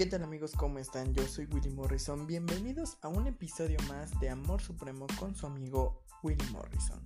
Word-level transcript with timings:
¿Qué 0.00 0.06
tal 0.06 0.22
amigos? 0.22 0.52
¿Cómo 0.56 0.78
están? 0.78 1.12
Yo 1.12 1.26
soy 1.26 1.44
Willy 1.52 1.68
Morrison. 1.68 2.26
Bienvenidos 2.26 2.96
a 3.02 3.08
un 3.08 3.26
episodio 3.26 3.76
más 3.86 4.18
de 4.18 4.30
Amor 4.30 4.62
Supremo 4.62 5.06
con 5.18 5.34
su 5.34 5.46
amigo 5.46 6.06
Willy 6.22 6.42
Morrison. 6.52 7.02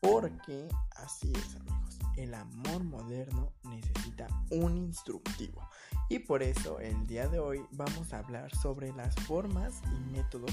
Porque 0.00 0.68
así 0.96 1.32
es 1.32 1.54
amigos, 1.54 2.00
el 2.16 2.34
amor 2.34 2.82
moderno 2.82 3.52
necesita 3.62 4.26
un 4.50 4.76
instructivo. 4.76 5.62
Y 6.08 6.18
por 6.18 6.42
eso 6.42 6.80
el 6.80 7.06
día 7.06 7.28
de 7.28 7.38
hoy 7.38 7.64
vamos 7.70 8.12
a 8.12 8.18
hablar 8.18 8.52
sobre 8.56 8.92
las 8.94 9.14
formas 9.14 9.80
y 9.96 10.10
métodos 10.10 10.50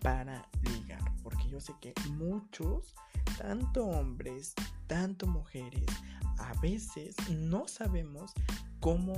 para 0.00 0.48
ligar. 0.62 1.04
Porque 1.22 1.48
yo 1.48 1.60
sé 1.60 1.72
que 1.80 1.94
muchos, 2.14 2.96
tanto 3.38 3.86
hombres, 3.86 4.54
tanto 4.88 5.28
mujeres, 5.28 5.86
a 6.38 6.52
veces 6.60 7.14
no 7.30 7.68
sabemos 7.68 8.32
cómo 8.82 9.14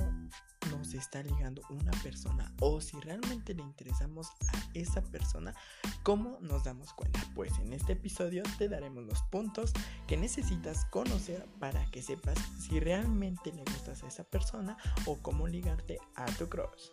nos 0.69 0.93
está 0.93 1.23
ligando 1.23 1.63
una 1.71 1.91
persona 2.03 2.53
o 2.61 2.79
si 2.79 2.99
realmente 2.99 3.55
le 3.55 3.63
interesamos 3.63 4.29
a 4.53 4.69
esa 4.75 5.01
persona, 5.01 5.55
¿cómo 6.03 6.37
nos 6.39 6.63
damos 6.63 6.93
cuenta? 6.93 7.19
Pues 7.33 7.51
en 7.59 7.73
este 7.73 7.93
episodio 7.93 8.43
te 8.59 8.69
daremos 8.69 9.03
los 9.03 9.23
puntos 9.23 9.73
que 10.07 10.17
necesitas 10.17 10.85
conocer 10.85 11.45
para 11.59 11.83
que 11.87 12.03
sepas 12.03 12.37
si 12.59 12.79
realmente 12.79 13.51
le 13.51 13.63
gustas 13.63 14.03
a 14.03 14.07
esa 14.07 14.23
persona 14.23 14.77
o 15.05 15.17
cómo 15.17 15.47
ligarte 15.47 15.97
a 16.15 16.25
tu 16.25 16.47
crush. 16.47 16.89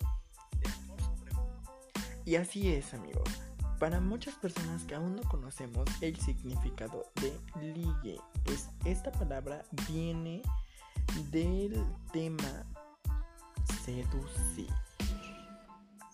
Y 2.24 2.36
así 2.36 2.72
es, 2.72 2.94
amigos. 2.94 3.28
Para 3.78 4.00
muchas 4.00 4.34
personas 4.36 4.84
que 4.84 4.94
aún 4.94 5.16
no 5.16 5.22
conocemos 5.24 5.86
el 6.00 6.18
significado 6.18 7.12
de 7.20 7.36
ligue, 7.74 8.18
pues 8.44 8.68
esta 8.84 9.12
palabra 9.12 9.64
viene 9.88 10.42
del 11.30 11.84
tema 12.12 12.66
seducir. 13.84 14.72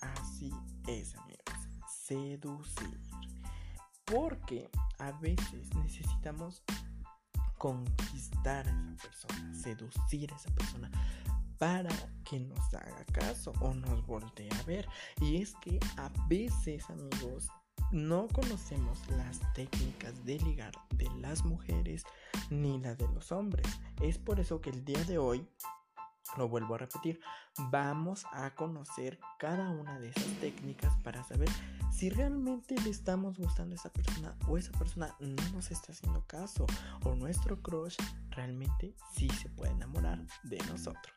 Así 0.01 0.53
es, 0.87 1.15
amigos. 1.17 1.43
Seducir. 1.89 3.01
Porque 4.05 4.71
a 4.99 5.13
veces 5.13 5.75
necesitamos 5.75 6.63
conquistar 7.59 8.67
a 8.67 8.71
esa 8.71 9.03
persona, 9.03 9.55
seducir 9.55 10.33
a 10.33 10.37
esa 10.37 10.51
persona 10.51 10.91
para 11.59 11.91
que 12.25 12.39
nos 12.41 12.73
haga 12.73 13.05
caso 13.13 13.53
o 13.61 13.75
nos 13.75 14.07
voltee 14.07 14.49
a 14.61 14.63
ver. 14.63 14.89
Y 15.21 15.43
es 15.43 15.55
que 15.61 15.79
a 15.97 16.09
veces, 16.29 16.89
amigos, 16.89 17.49
no 17.93 18.29
conocemos 18.29 18.99
las 19.11 19.41
técnicas 19.55 20.25
de 20.25 20.39
ligar 20.41 20.73
de 20.91 21.09
las 21.21 21.45
mujeres 21.45 22.05
ni 22.51 22.79
la 22.79 22.95
de 22.95 23.09
los 23.09 23.33
hombres. 23.33 23.67
Es 24.03 24.19
por 24.19 24.41
eso 24.41 24.61
que 24.61 24.71
el 24.71 24.85
día 24.85 25.03
de 25.05 25.19
hoy 25.19 25.49
lo 26.37 26.49
vuelvo 26.49 26.75
a 26.75 26.79
repetir, 26.79 27.21
vamos 27.71 28.27
a 28.33 28.55
conocer 28.55 29.19
cada 29.39 29.71
una 29.71 29.99
de 29.99 30.11
esas 30.11 30.27
técnicas 30.41 30.93
para 31.03 31.25
saber 31.25 31.49
si 31.91 32.11
realmente 32.11 32.77
le 32.83 32.91
estamos 32.91 33.39
gustando 33.39 33.75
a 33.75 33.77
esa 33.77 33.91
persona 33.91 34.37
o 34.47 34.59
esa 34.59 34.73
persona 34.73 35.15
no 35.21 35.43
nos 35.53 35.71
está 35.71 35.93
haciendo 35.93 36.27
caso 36.27 36.67
o 37.05 37.15
nuestro 37.15 37.61
crush 37.63 37.97
realmente 38.31 38.95
sí 39.15 39.29
se 39.31 39.49
puede 39.49 39.73
enamorar 39.73 40.25
de 40.45 40.59
nosotros. 40.67 41.15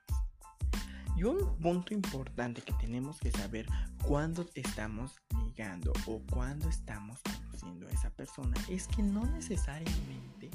Y 1.16 1.24
un 1.24 1.58
punto 1.60 1.94
importante 1.94 2.62
que 2.62 2.74
tenemos 2.74 3.20
que 3.20 3.32
saber 3.32 3.68
cuando 4.04 4.46
estamos 4.56 5.16
ligando 5.44 5.94
o 6.08 6.22
cuando 6.32 6.70
estamos 6.70 7.20
conociendo 7.22 7.88
a 7.88 7.92
esa 7.92 8.10
persona 8.12 8.56
es 8.70 8.88
que 8.88 9.04
no 9.04 9.26
necesariamente 9.26 10.50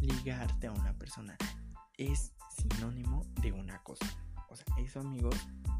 ligarte 0.00 0.66
a 0.66 0.72
una 0.72 0.92
persona 0.94 1.36
es 1.96 2.32
sinónimo 2.56 3.24
de 3.40 3.52
una 3.52 3.78
cosa. 3.82 4.06
O 4.48 4.56
sea, 4.56 4.66
eso 4.78 5.00
amigos, 5.00 5.36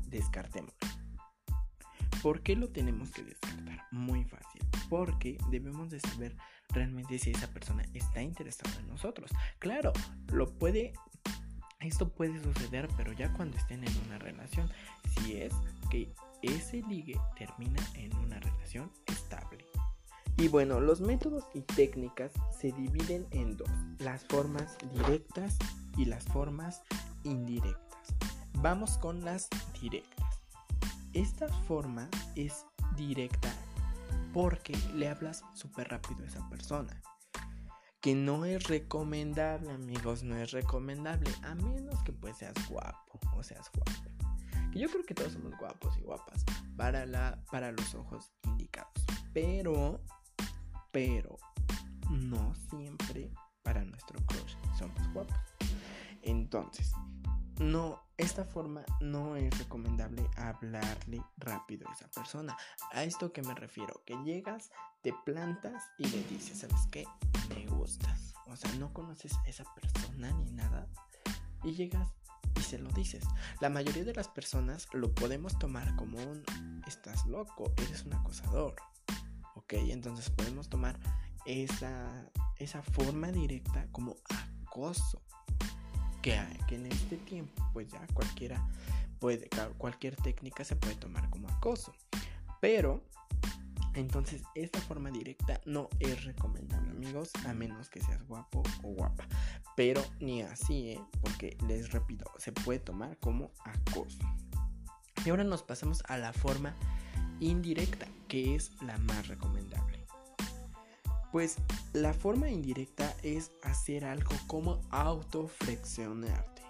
descartémoslo. 0.06 0.74
¿Por 2.22 2.42
qué 2.42 2.56
lo 2.56 2.70
tenemos 2.70 3.10
que 3.10 3.22
descartar? 3.22 3.84
Muy 3.90 4.24
fácil. 4.24 4.62
Porque 4.88 5.36
debemos 5.50 5.90
de 5.90 6.00
saber 6.00 6.34
realmente 6.70 7.18
si 7.18 7.30
esa 7.30 7.48
persona 7.48 7.84
está 7.92 8.22
interesada 8.22 8.74
en 8.80 8.88
nosotros. 8.88 9.30
Claro, 9.58 9.92
lo 10.32 10.50
puede... 10.58 10.94
Esto 11.84 12.08
puede 12.08 12.42
suceder, 12.42 12.88
pero 12.96 13.12
ya 13.12 13.30
cuando 13.34 13.58
estén 13.58 13.84
en 13.84 13.94
una 14.06 14.18
relación, 14.18 14.70
si 15.14 15.36
es 15.36 15.52
que 15.90 16.10
ese 16.40 16.82
ligue 16.88 17.20
termina 17.36 17.82
en 17.94 18.16
una 18.16 18.40
relación 18.40 18.90
estable. 19.06 19.66
Y 20.38 20.48
bueno, 20.48 20.80
los 20.80 21.02
métodos 21.02 21.44
y 21.52 21.60
técnicas 21.60 22.32
se 22.58 22.72
dividen 22.72 23.26
en 23.32 23.58
dos, 23.58 23.68
las 23.98 24.24
formas 24.24 24.78
directas 24.94 25.58
y 25.98 26.06
las 26.06 26.24
formas 26.24 26.82
indirectas. 27.22 28.14
Vamos 28.54 28.96
con 28.96 29.22
las 29.22 29.48
directas. 29.78 30.40
Esta 31.12 31.48
forma 31.48 32.08
es 32.34 32.64
directa 32.96 33.54
porque 34.32 34.76
le 34.94 35.08
hablas 35.08 35.44
súper 35.52 35.88
rápido 35.88 36.24
a 36.24 36.28
esa 36.28 36.48
persona. 36.48 37.00
Que 38.04 38.14
no 38.14 38.44
es 38.44 38.64
recomendable, 38.64 39.70
amigos, 39.72 40.24
no 40.24 40.36
es 40.36 40.50
recomendable. 40.50 41.30
A 41.42 41.54
menos 41.54 42.02
que 42.02 42.12
pues 42.12 42.36
seas 42.36 42.52
guapo 42.68 43.18
o 43.34 43.42
seas 43.42 43.70
guapo. 43.74 44.10
Que 44.70 44.78
yo 44.78 44.90
creo 44.90 45.06
que 45.06 45.14
todos 45.14 45.32
somos 45.32 45.56
guapos 45.58 45.96
y 45.96 46.02
guapas 46.02 46.44
para, 46.76 47.06
la, 47.06 47.42
para 47.50 47.72
los 47.72 47.94
ojos 47.94 48.30
indicados. 48.42 48.92
Pero, 49.32 50.02
pero, 50.92 51.38
no 52.10 52.54
siempre 52.68 53.30
para 53.62 53.82
nuestro 53.82 54.20
crush 54.26 54.54
somos 54.78 55.12
guapos. 55.14 55.38
Entonces, 56.20 56.92
no, 57.58 58.03
esta 58.16 58.44
forma 58.44 58.84
no 59.00 59.36
es 59.36 59.56
recomendable 59.58 60.28
hablarle 60.36 61.22
rápido 61.36 61.88
a 61.88 61.92
esa 61.92 62.08
persona. 62.08 62.56
A 62.92 63.02
esto 63.02 63.32
que 63.32 63.42
me 63.42 63.54
refiero, 63.54 64.02
que 64.04 64.16
llegas, 64.24 64.70
te 65.02 65.12
plantas 65.24 65.82
y 65.98 66.06
le 66.06 66.22
dices, 66.24 66.58
¿sabes 66.58 66.86
qué? 66.90 67.06
Me 67.48 67.66
gustas. 67.66 68.34
O 68.46 68.56
sea, 68.56 68.72
no 68.74 68.92
conoces 68.92 69.34
a 69.34 69.48
esa 69.48 69.64
persona 69.74 70.30
ni 70.32 70.52
nada. 70.52 70.86
Y 71.64 71.72
llegas 71.74 72.08
y 72.56 72.60
se 72.62 72.78
lo 72.78 72.90
dices. 72.90 73.24
La 73.60 73.68
mayoría 73.68 74.04
de 74.04 74.14
las 74.14 74.28
personas 74.28 74.86
lo 74.92 75.12
podemos 75.12 75.58
tomar 75.58 75.96
como 75.96 76.18
un, 76.18 76.44
estás 76.86 77.26
loco, 77.26 77.72
eres 77.78 78.04
un 78.04 78.14
acosador. 78.14 78.76
Ok, 79.56 79.72
entonces 79.74 80.30
podemos 80.30 80.68
tomar 80.68 80.98
esa, 81.46 82.30
esa 82.58 82.82
forma 82.82 83.32
directa 83.32 83.88
como 83.90 84.16
acoso 84.66 85.20
que, 86.24 86.40
que 86.66 86.76
en 86.76 86.86
este 86.86 87.18
tiempo 87.18 87.62
pues 87.74 87.92
ya 87.92 88.00
cualquiera 88.14 88.66
puede, 89.18 89.46
cualquier 89.76 90.16
técnica 90.16 90.64
se 90.64 90.74
puede 90.74 90.94
tomar 90.94 91.28
como 91.28 91.50
acoso. 91.50 91.92
Pero 92.62 93.04
entonces 93.92 94.42
esta 94.54 94.80
forma 94.80 95.10
directa 95.10 95.60
no 95.66 95.90
es 96.00 96.24
recomendable 96.24 96.90
amigos 96.92 97.30
a 97.46 97.52
menos 97.52 97.90
que 97.90 98.00
seas 98.00 98.26
guapo 98.26 98.62
o 98.82 98.88
guapa. 98.88 99.28
Pero 99.76 100.02
ni 100.18 100.40
así, 100.40 100.92
¿eh? 100.92 101.00
porque 101.20 101.58
les 101.68 101.92
repito, 101.92 102.24
se 102.38 102.52
puede 102.52 102.78
tomar 102.78 103.18
como 103.18 103.50
acoso. 103.62 104.24
Y 105.26 105.28
ahora 105.28 105.44
nos 105.44 105.62
pasamos 105.62 106.02
a 106.08 106.16
la 106.16 106.32
forma 106.32 106.74
indirecta, 107.40 108.06
que 108.28 108.54
es 108.54 108.70
la 108.80 108.96
más 108.96 109.28
recomendable. 109.28 110.03
Pues 111.34 111.56
la 111.94 112.14
forma 112.14 112.48
indirecta 112.48 113.12
es 113.24 113.50
hacer 113.64 114.04
algo 114.04 114.30
como 114.46 114.80
autoflexionarte. 114.92 116.62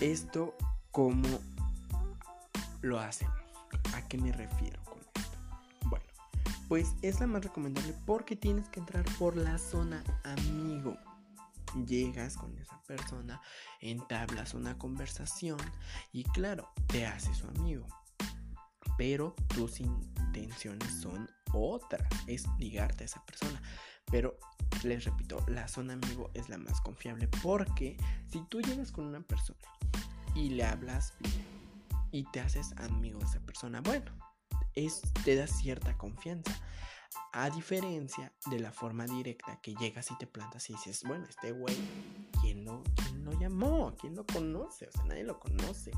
Esto 0.00 0.56
como 0.90 1.28
lo 2.82 2.98
hacemos. 2.98 3.36
¿A 3.94 4.08
qué 4.08 4.18
me 4.18 4.32
refiero 4.32 4.82
con 4.82 4.98
esto? 4.98 5.38
Bueno, 5.84 6.04
pues 6.66 6.96
es 7.00 7.20
la 7.20 7.28
más 7.28 7.44
recomendable 7.44 7.94
porque 8.06 8.34
tienes 8.34 8.68
que 8.70 8.80
entrar 8.80 9.04
por 9.20 9.36
la 9.36 9.56
zona 9.56 10.02
amigo. 10.24 10.96
Llegas 11.86 12.36
con 12.36 12.58
esa 12.58 12.82
persona, 12.88 13.40
entablas 13.80 14.52
una 14.52 14.78
conversación 14.78 15.60
y 16.10 16.24
claro, 16.24 16.68
te 16.88 17.06
haces 17.06 17.36
su 17.36 17.46
amigo. 17.46 17.86
Pero 18.98 19.36
tus 19.54 19.78
intenciones 19.78 20.92
son 21.00 21.30
otra 21.52 22.08
es 22.26 22.46
ligarte 22.58 23.04
a 23.04 23.06
esa 23.06 23.24
persona. 23.24 23.60
Pero 24.10 24.38
les 24.84 25.04
repito, 25.04 25.44
la 25.48 25.68
zona 25.68 25.94
amigo 25.94 26.30
es 26.34 26.48
la 26.48 26.58
más 26.58 26.80
confiable 26.80 27.28
porque 27.42 27.96
si 28.30 28.40
tú 28.48 28.60
llegas 28.60 28.92
con 28.92 29.06
una 29.06 29.20
persona 29.20 29.58
y 30.34 30.50
le 30.50 30.64
hablas 30.64 31.14
bien 31.20 31.56
y 32.12 32.24
te 32.30 32.40
haces 32.40 32.72
amigo 32.78 33.18
de 33.18 33.26
esa 33.26 33.40
persona, 33.40 33.80
bueno, 33.80 34.12
es, 34.74 35.02
te 35.24 35.34
da 35.34 35.46
cierta 35.46 35.96
confianza. 35.98 36.56
A 37.32 37.50
diferencia 37.50 38.32
de 38.50 38.60
la 38.60 38.72
forma 38.72 39.04
directa 39.04 39.60
que 39.60 39.74
llegas 39.74 40.10
y 40.10 40.16
te 40.16 40.26
plantas 40.26 40.70
y 40.70 40.74
dices, 40.74 41.02
bueno, 41.04 41.26
este 41.28 41.52
güey, 41.52 41.76
¿quién 42.40 42.64
lo, 42.64 42.82
¿quién 42.94 43.24
lo 43.24 43.38
llamó? 43.38 43.94
¿Quién 44.00 44.14
lo 44.14 44.24
conoce? 44.24 44.86
O 44.86 44.92
sea, 44.92 45.04
nadie 45.04 45.24
lo 45.24 45.38
conoce. 45.38 45.90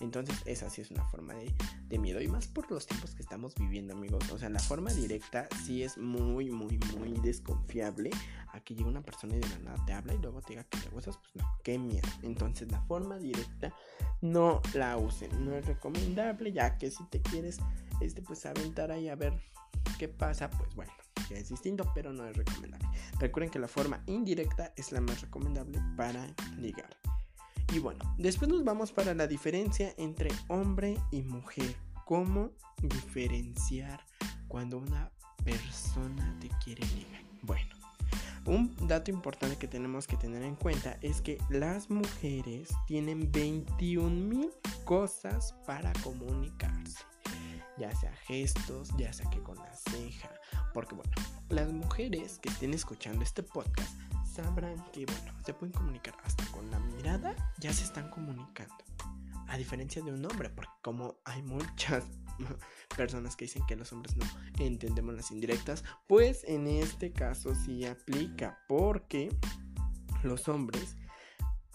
Entonces 0.00 0.36
esa 0.44 0.68
sí 0.70 0.82
es 0.82 0.90
una 0.90 1.04
forma 1.06 1.34
de, 1.34 1.54
de, 1.88 1.98
miedo 1.98 2.20
y 2.20 2.28
más 2.28 2.48
por 2.48 2.70
los 2.70 2.86
tiempos 2.86 3.14
que 3.14 3.22
estamos 3.22 3.54
viviendo 3.54 3.94
amigos. 3.94 4.30
O 4.30 4.38
sea, 4.38 4.48
la 4.48 4.58
forma 4.58 4.92
directa 4.92 5.48
sí 5.64 5.82
es 5.82 5.96
muy, 5.98 6.50
muy, 6.50 6.78
muy 6.98 7.12
desconfiable. 7.20 8.10
Aquí 8.52 8.74
llega 8.74 8.88
una 8.88 9.02
persona 9.02 9.36
y 9.36 9.40
de 9.40 9.48
la 9.48 9.58
nada 9.58 9.84
te 9.86 9.92
habla 9.92 10.14
y 10.14 10.18
luego 10.18 10.40
te 10.42 10.54
diga 10.54 10.64
que 10.64 10.78
te 10.78 10.88
gustas, 10.90 11.16
pues 11.18 11.36
no, 11.36 11.58
qué 11.62 11.78
miedo. 11.78 12.08
Entonces 12.22 12.70
la 12.70 12.80
forma 12.82 13.18
directa 13.18 13.74
no 14.20 14.60
la 14.74 14.96
usen, 14.96 15.44
no 15.44 15.54
es 15.54 15.66
recomendable 15.66 16.52
ya 16.52 16.78
que 16.78 16.90
si 16.90 17.04
te 17.04 17.20
quieres, 17.20 17.58
este, 18.00 18.22
pues 18.22 18.44
aventar 18.46 18.90
ahí 18.90 19.08
a 19.08 19.16
ver 19.16 19.38
qué 19.98 20.08
pasa, 20.08 20.50
pues 20.50 20.74
bueno 20.74 20.92
ya 21.28 21.36
es 21.36 21.48
distinto, 21.48 21.90
pero 21.94 22.12
no 22.12 22.26
es 22.26 22.36
recomendable. 22.36 22.86
Recuerden 23.18 23.50
que 23.50 23.58
la 23.58 23.68
forma 23.68 24.02
indirecta 24.06 24.72
es 24.76 24.92
la 24.92 25.00
más 25.00 25.20
recomendable 25.22 25.80
para 25.96 26.26
ligar. 26.56 26.96
Y 27.72 27.78
bueno, 27.78 28.00
después 28.16 28.50
nos 28.50 28.64
vamos 28.64 28.92
para 28.92 29.14
la 29.14 29.26
diferencia 29.26 29.92
entre 29.98 30.30
hombre 30.48 30.98
y 31.10 31.22
mujer. 31.22 31.76
¿Cómo 32.04 32.50
diferenciar 32.80 34.00
cuando 34.48 34.78
una 34.78 35.10
persona 35.44 36.36
te 36.40 36.48
quiere 36.64 36.86
ligar? 36.94 37.22
Bueno, 37.42 37.74
un 38.46 38.74
dato 38.86 39.10
importante 39.10 39.56
que 39.56 39.66
tenemos 39.66 40.06
que 40.06 40.16
tener 40.16 40.42
en 40.42 40.54
cuenta 40.54 40.96
es 41.02 41.20
que 41.20 41.38
las 41.50 41.90
mujeres 41.90 42.68
tienen 42.86 43.30
21 43.32 44.08
mil 44.08 44.50
cosas 44.84 45.54
para 45.66 45.92
comunicarse 46.04 47.04
ya 47.76 47.94
sea 47.94 48.12
gestos, 48.26 48.90
ya 48.96 49.12
sea 49.12 49.28
que 49.30 49.42
con 49.42 49.56
la 49.56 49.74
ceja, 49.74 50.30
porque 50.72 50.94
bueno, 50.94 51.12
las 51.48 51.72
mujeres 51.72 52.38
que 52.38 52.48
estén 52.48 52.74
escuchando 52.74 53.22
este 53.22 53.42
podcast 53.42 53.98
sabrán 54.36 54.84
que 54.92 55.06
bueno, 55.06 55.32
se 55.44 55.54
pueden 55.54 55.72
comunicar 55.72 56.14
hasta 56.22 56.44
con 56.46 56.70
la 56.70 56.78
mirada, 56.78 57.34
ya 57.58 57.72
se 57.72 57.84
están 57.84 58.10
comunicando. 58.10 58.74
A 59.48 59.56
diferencia 59.56 60.02
de 60.02 60.12
un 60.12 60.24
hombre, 60.24 60.50
porque 60.50 60.72
como 60.82 61.16
hay 61.24 61.42
muchas 61.42 62.04
personas 62.96 63.36
que 63.36 63.46
dicen 63.46 63.64
que 63.66 63.76
los 63.76 63.92
hombres 63.92 64.16
no 64.16 64.26
entendemos 64.58 65.14
las 65.14 65.30
indirectas, 65.30 65.84
pues 66.06 66.44
en 66.44 66.66
este 66.66 67.12
caso 67.12 67.54
sí 67.54 67.86
aplica, 67.86 68.58
porque 68.68 69.34
los 70.22 70.48
hombres, 70.48 70.96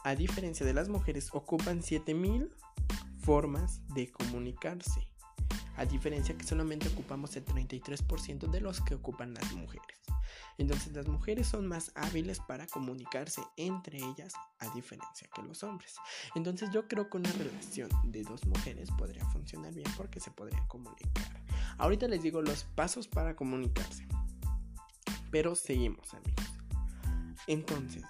a 0.04 0.16
diferencia 0.16 0.66
de 0.66 0.74
las 0.74 0.90
mujeres, 0.90 1.30
ocupan 1.34 1.81
7000 1.81 2.54
formas 3.22 3.81
de 3.94 4.12
comunicarse 4.12 5.11
a 5.77 5.85
diferencia 5.85 6.38
que 6.38 6.44
solamente 6.44 6.88
ocupamos 6.89 7.35
el 7.35 7.45
33% 7.45 8.50
de 8.50 8.62
los 8.62 8.81
que 8.81 8.95
ocupan 8.95 9.33
las 9.33 9.51
mujeres. 9.53 10.00
Entonces 10.57 10.94
las 10.94 11.07
mujeres 11.07 11.47
son 11.47 11.68
más 11.68 11.91
hábiles 11.95 12.39
para 12.39 12.68
comunicarse 12.68 13.41
entre 13.57 13.97
ellas 13.97 14.33
a 14.59 14.69
diferencia 14.73 15.27
que 15.33 15.41
los 15.41 15.63
hombres. 15.63 15.95
Entonces 16.35 16.69
yo 16.71 16.88
creo 16.88 17.09
que 17.09 17.18
una 17.18 17.31
relación 17.31 17.89
de 18.06 18.23
dos 18.23 18.45
mujeres 18.45 18.89
podría 18.91 19.25
funcionar 19.29 19.73
bien 19.73 19.89
porque 19.97 20.19
se 20.19 20.31
podrían 20.31 20.68
comunicar. 20.68 21.41
Ahorita 21.77 22.07
les 22.07 22.21
digo 22.21 22.41
los 22.41 22.63
pasos 22.63 23.07
para 23.07 23.35
comunicarse. 23.35 24.07
Pero 25.31 25.56
seguimos 25.56 26.13
amigos. 26.13 26.45
Entonces, 27.47 28.03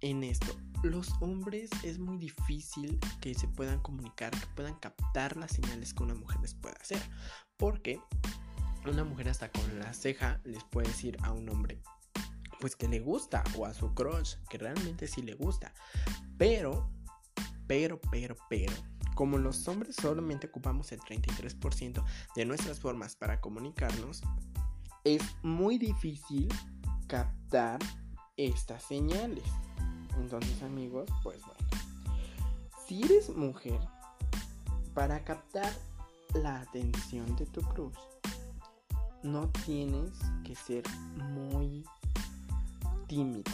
en 0.00 0.24
esto, 0.24 0.56
los 0.82 1.10
hombres 1.20 1.70
es 1.82 1.98
muy 1.98 2.18
difícil 2.18 2.98
que 3.20 3.34
se 3.34 3.48
puedan 3.48 3.80
comunicar, 3.80 4.30
que 4.32 4.46
puedan 4.54 4.74
captar 4.74 5.36
las 5.36 5.52
señales 5.52 5.94
que 5.94 6.02
una 6.02 6.14
mujer 6.14 6.40
les 6.40 6.54
pueda 6.54 6.76
hacer. 6.80 7.00
Porque 7.56 8.00
una 8.86 9.04
mujer 9.04 9.28
hasta 9.28 9.50
con 9.50 9.78
la 9.78 9.92
ceja 9.94 10.40
les 10.44 10.62
puede 10.64 10.88
decir 10.88 11.16
a 11.22 11.32
un 11.32 11.48
hombre 11.48 11.80
pues 12.60 12.76
que 12.76 12.88
le 12.88 13.00
gusta 13.00 13.44
o 13.58 13.66
a 13.66 13.74
su 13.74 13.92
crush 13.94 14.36
que 14.48 14.58
realmente 14.58 15.06
sí 15.06 15.22
le 15.22 15.34
gusta. 15.34 15.74
Pero, 16.38 16.88
pero, 17.66 18.00
pero, 18.10 18.36
pero, 18.48 18.72
como 19.14 19.38
los 19.38 19.68
hombres 19.68 19.96
solamente 19.96 20.46
ocupamos 20.46 20.90
el 20.92 21.00
33% 21.00 22.04
de 22.34 22.44
nuestras 22.44 22.80
formas 22.80 23.16
para 23.16 23.40
comunicarnos, 23.40 24.22
es 25.04 25.22
muy 25.42 25.78
difícil 25.78 26.48
captar 27.06 27.80
estas 28.36 28.82
señales. 28.82 29.44
Entonces 30.20 30.62
amigos, 30.62 31.08
pues 31.22 31.40
bueno. 31.42 31.84
Si 32.86 33.02
eres 33.02 33.30
mujer, 33.30 33.80
para 34.94 35.24
captar 35.24 35.72
la 36.34 36.60
atención 36.60 37.34
de 37.36 37.46
tu 37.46 37.62
cruz, 37.62 37.94
no 39.22 39.48
tienes 39.64 40.12
que 40.44 40.54
ser 40.54 40.84
muy 41.16 41.84
tímida, 43.06 43.52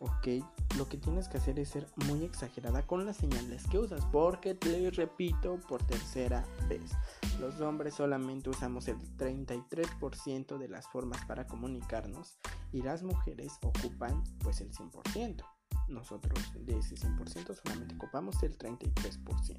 ¿ok? 0.00 0.44
Lo 0.76 0.88
que 0.88 0.96
tienes 0.96 1.28
que 1.28 1.38
hacer 1.38 1.58
es 1.58 1.70
ser 1.70 1.88
muy 2.06 2.24
exagerada 2.24 2.86
con 2.86 3.04
las 3.04 3.16
señales 3.16 3.66
que 3.66 3.78
usas, 3.78 4.04
porque 4.12 4.54
te 4.54 4.90
repito 4.90 5.58
por 5.68 5.82
tercera 5.82 6.44
vez, 6.68 6.92
los 7.40 7.60
hombres 7.60 7.94
solamente 7.94 8.50
usamos 8.50 8.86
el 8.88 8.98
33% 9.16 10.56
de 10.58 10.68
las 10.68 10.86
formas 10.86 11.24
para 11.24 11.46
comunicarnos 11.46 12.38
y 12.72 12.82
las 12.82 13.02
mujeres 13.02 13.54
ocupan 13.62 14.22
pues 14.40 14.60
el 14.60 14.70
100% 14.72 15.57
nosotros 15.88 16.38
de 16.54 16.78
ese 16.78 16.94
100% 16.94 17.54
solamente 17.54 17.94
ocupamos 17.94 18.42
el 18.42 18.56
33%. 18.56 19.58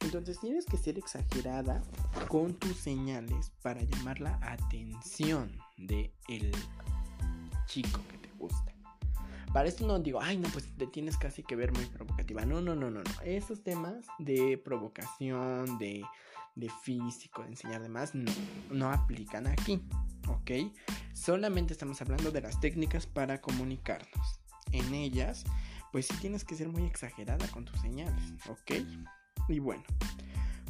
Entonces 0.00 0.40
tienes 0.40 0.66
que 0.66 0.76
ser 0.76 0.98
exagerada 0.98 1.82
con 2.28 2.54
tus 2.54 2.76
señales 2.76 3.52
para 3.62 3.82
llamar 3.82 4.20
la 4.20 4.38
atención 4.42 5.56
de 5.76 6.12
el 6.28 6.52
chico 7.66 8.00
que 8.10 8.18
te 8.18 8.30
gusta. 8.38 8.72
Para 9.52 9.68
esto 9.68 9.86
no 9.86 9.98
digo, 9.98 10.20
ay 10.20 10.38
no, 10.38 10.48
pues 10.48 10.66
te 10.76 10.86
tienes 10.86 11.16
casi 11.16 11.42
que 11.42 11.56
ver 11.56 11.72
muy 11.72 11.84
provocativa. 11.86 12.44
No, 12.44 12.60
no, 12.60 12.74
no, 12.74 12.90
no, 12.90 13.02
no. 13.02 13.20
Esos 13.24 13.62
temas 13.62 14.06
de 14.18 14.58
provocación, 14.58 15.78
de, 15.78 16.04
de 16.56 16.70
físico, 16.82 17.42
de 17.42 17.50
enseñar 17.50 17.82
demás, 17.82 18.14
no, 18.14 18.32
no 18.70 18.90
aplican 18.90 19.46
aquí. 19.46 19.82
¿Ok? 20.28 20.72
Solamente 21.12 21.74
estamos 21.74 22.00
hablando 22.00 22.30
de 22.30 22.40
las 22.40 22.60
técnicas 22.60 23.06
para 23.06 23.40
comunicarnos 23.40 24.41
en 24.72 24.94
ellas, 24.94 25.44
pues 25.92 26.06
sí 26.06 26.14
tienes 26.20 26.44
que 26.44 26.56
ser 26.56 26.68
muy 26.68 26.84
exagerada 26.84 27.46
con 27.48 27.64
tus 27.64 27.80
señales, 27.80 28.32
¿ok? 28.48 28.72
Y 29.48 29.58
bueno, 29.58 29.84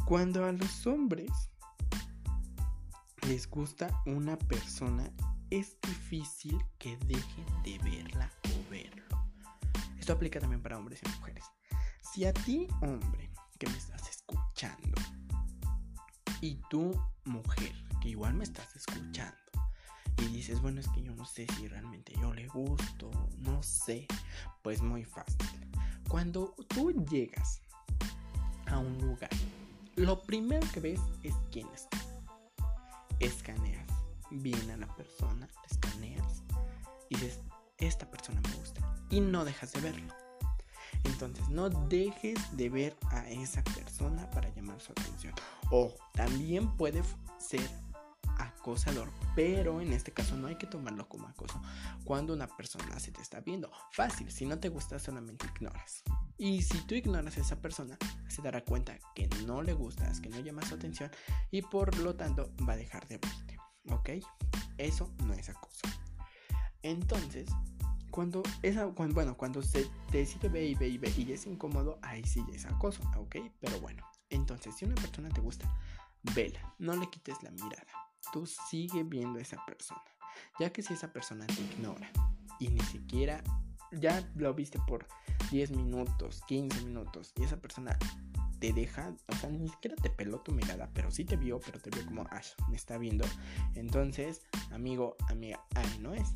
cuando 0.04 0.44
a 0.44 0.52
los 0.52 0.86
hombres 0.86 1.30
les 3.28 3.48
gusta 3.48 3.88
una 4.06 4.36
persona, 4.36 5.10
es 5.50 5.76
difícil 5.82 6.58
que 6.78 6.96
dejen 7.06 7.46
de 7.62 7.78
verla 7.78 8.30
o 8.44 8.70
verlo. 8.70 9.04
Esto 9.98 10.14
aplica 10.14 10.40
también 10.40 10.62
para 10.62 10.78
hombres 10.78 11.00
y 11.04 11.08
mujeres. 11.08 11.44
Si 12.12 12.24
a 12.24 12.32
ti, 12.32 12.66
hombre, 12.80 13.30
que 13.58 13.68
me 13.68 13.76
estás 13.76 14.08
escuchando, 14.08 15.00
y 16.40 16.56
tú, 16.68 16.90
mujer, 17.24 17.72
que 18.00 18.08
igual 18.08 18.34
me 18.34 18.44
estás 18.44 18.74
escuchando, 18.74 19.41
y 20.22 20.28
dices, 20.28 20.60
bueno, 20.60 20.80
es 20.80 20.88
que 20.88 21.02
yo 21.02 21.14
no 21.14 21.24
sé 21.24 21.46
si 21.56 21.68
realmente 21.68 22.12
yo 22.20 22.32
le 22.32 22.46
gusto, 22.46 23.10
no 23.38 23.62
sé, 23.62 24.06
pues 24.62 24.80
muy 24.80 25.04
fácil. 25.04 25.36
Cuando 26.08 26.54
tú 26.68 26.92
llegas 27.06 27.60
a 28.66 28.78
un 28.78 28.98
lugar, 28.98 29.30
lo 29.96 30.22
primero 30.22 30.66
que 30.72 30.80
ves 30.80 31.00
es 31.22 31.34
quién 31.50 31.66
está. 31.74 31.98
Escaneas 33.18 33.86
bien 34.30 34.70
a 34.70 34.76
la 34.76 34.94
persona, 34.94 35.48
escaneas 35.70 36.42
y 37.08 37.16
dices, 37.16 37.40
esta 37.78 38.10
persona 38.10 38.40
me 38.48 38.54
gusta. 38.54 38.80
Y 39.10 39.20
no 39.20 39.44
dejas 39.44 39.72
de 39.72 39.80
verlo. 39.80 40.14
Entonces 41.04 41.48
no 41.48 41.68
dejes 41.68 42.38
de 42.56 42.68
ver 42.68 42.96
a 43.10 43.28
esa 43.28 43.62
persona 43.64 44.30
para 44.30 44.48
llamar 44.54 44.80
su 44.80 44.92
atención. 44.92 45.34
O 45.70 45.92
también 46.12 46.76
puede 46.76 47.02
ser 47.38 47.68
acosador, 48.62 49.10
pero 49.34 49.80
en 49.80 49.92
este 49.92 50.12
caso 50.12 50.36
no 50.36 50.46
hay 50.46 50.54
que 50.54 50.68
tomarlo 50.68 51.08
como 51.08 51.26
acoso. 51.26 51.60
Cuando 52.04 52.32
una 52.32 52.46
persona 52.46 52.98
se 53.00 53.10
te 53.10 53.20
está 53.20 53.40
viendo, 53.40 53.70
fácil, 53.90 54.30
si 54.30 54.46
no 54.46 54.58
te 54.60 54.68
gusta 54.68 55.00
solamente 55.00 55.46
ignoras. 55.46 56.04
Y 56.38 56.62
si 56.62 56.78
tú 56.86 56.94
ignoras 56.94 57.36
a 57.36 57.40
esa 57.40 57.60
persona, 57.60 57.98
se 58.28 58.40
dará 58.40 58.64
cuenta 58.64 58.96
que 59.16 59.28
no 59.46 59.62
le 59.62 59.72
gustas, 59.72 60.20
que 60.20 60.28
no 60.28 60.38
llamas 60.38 60.68
su 60.68 60.76
atención 60.76 61.10
y 61.50 61.62
por 61.62 61.98
lo 61.98 62.14
tanto 62.14 62.52
va 62.68 62.74
a 62.74 62.76
dejar 62.76 63.06
de 63.08 63.18
verte. 63.18 63.58
¿Ok? 63.90 64.10
Eso 64.78 65.12
no 65.24 65.34
es 65.34 65.48
acoso. 65.48 65.82
Entonces, 66.82 67.48
cuando 68.12 68.44
esa, 68.62 68.86
cuando, 68.88 69.14
bueno, 69.14 69.36
cuando 69.36 69.60
se 69.62 69.90
te 70.12 70.24
sigue 70.24 70.48
ve 70.48 70.66
y 70.66 70.74
ve 70.76 70.88
y 70.88 70.98
ve 70.98 71.12
y 71.16 71.32
es 71.32 71.46
incómodo, 71.46 71.98
ahí 72.02 72.22
sí 72.24 72.44
es 72.52 72.64
acoso, 72.66 73.02
¿ok? 73.16 73.36
Pero 73.58 73.80
bueno, 73.80 74.04
entonces 74.30 74.76
si 74.76 74.84
una 74.84 74.94
persona 74.94 75.30
te 75.30 75.40
gusta, 75.40 75.72
vela, 76.34 76.74
no 76.78 76.94
le 76.94 77.10
quites 77.10 77.42
la 77.42 77.50
mirada 77.50 78.11
tú 78.32 78.46
sigue 78.46 79.02
viendo 79.04 79.38
a 79.38 79.42
esa 79.42 79.64
persona. 79.66 80.02
Ya 80.58 80.72
que 80.72 80.82
si 80.82 80.94
esa 80.94 81.12
persona 81.12 81.46
te 81.46 81.60
ignora 81.60 82.10
y 82.58 82.68
ni 82.68 82.80
siquiera 82.80 83.42
ya 83.92 84.26
lo 84.36 84.54
viste 84.54 84.78
por 84.86 85.06
10 85.50 85.72
minutos, 85.72 86.42
15 86.46 86.82
minutos 86.82 87.32
y 87.36 87.44
esa 87.44 87.60
persona 87.60 87.98
te 88.58 88.72
deja, 88.72 89.12
o 89.26 89.34
sea, 89.34 89.50
ni 89.50 89.68
siquiera 89.68 89.96
te 89.96 90.08
peló 90.08 90.40
tu 90.40 90.52
mirada, 90.52 90.88
pero 90.94 91.10
sí 91.10 91.24
te 91.24 91.36
vio, 91.36 91.58
pero 91.60 91.80
te 91.80 91.90
vio 91.90 92.06
como, 92.06 92.22
Ash, 92.30 92.52
me 92.68 92.76
está 92.76 92.96
viendo. 92.96 93.24
Entonces, 93.74 94.42
amigo, 94.70 95.16
amiga, 95.28 95.64
ahí 95.74 95.98
no 95.98 96.14
es. 96.14 96.28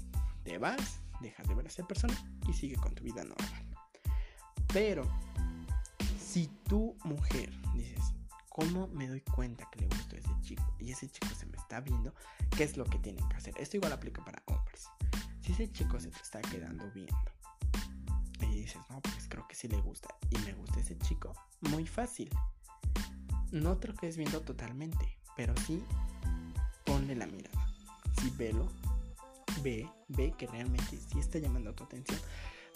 Te 0.42 0.58
vas, 0.58 1.00
dejas 1.20 1.46
de 1.46 1.54
ver 1.54 1.66
a 1.66 1.68
esa 1.68 1.86
persona 1.86 2.14
y 2.48 2.52
sigue 2.52 2.76
con 2.76 2.94
tu 2.94 3.04
vida 3.04 3.22
normal. 3.22 3.66
Pero, 4.72 5.04
Si 6.18 6.48
tú, 6.68 6.96
mujer, 7.04 7.50
dices, 7.74 8.12
¿cómo 8.56 8.88
me 8.88 9.06
doy 9.06 9.20
cuenta 9.20 9.68
que 9.70 9.80
le 9.80 9.86
gusta 9.88 10.16
a 10.16 10.18
ese 10.18 10.40
chico? 10.40 10.75
Y 10.80 10.90
ese 10.90 11.10
chico 11.10 11.28
se 11.34 11.44
me 11.44 11.58
está 11.58 11.80
viendo, 11.80 12.14
¿qué 12.56 12.64
es 12.64 12.78
lo 12.78 12.84
que 12.84 12.98
tienen 12.98 13.28
que 13.28 13.36
hacer? 13.36 13.54
Esto 13.58 13.76
igual 13.76 13.92
aplica 13.92 14.25
para 14.25 14.42
hombres. 14.46 14.88
Si 15.42 15.52
ese 15.52 15.70
chico 15.70 16.00
se 16.00 16.08
te 16.10 16.20
está 16.20 16.40
quedando 16.40 16.90
viendo 16.92 17.14
y 18.40 18.46
dices, 18.46 18.80
no, 18.88 19.00
pues 19.02 19.28
creo 19.28 19.46
que 19.46 19.54
sí 19.54 19.68
le 19.68 19.78
gusta 19.82 20.08
y 20.30 20.38
me 20.38 20.54
gusta 20.54 20.80
ese 20.80 20.96
chico, 20.98 21.34
muy 21.60 21.86
fácil. 21.86 22.30
No 23.52 23.76
te 23.76 23.88
lo 23.88 23.94
quedes 23.94 24.16
viendo 24.16 24.40
totalmente, 24.40 25.18
pero 25.36 25.54
sí 25.66 25.84
ponle 26.86 27.14
la 27.14 27.26
mirada. 27.26 27.68
Sí, 28.18 28.32
velo, 28.38 28.68
ve, 29.62 29.86
ve 30.08 30.34
que 30.38 30.46
realmente 30.46 30.96
sí 30.96 31.18
está 31.18 31.38
llamando 31.38 31.75
tu 31.75 31.84
atención 31.84 32.18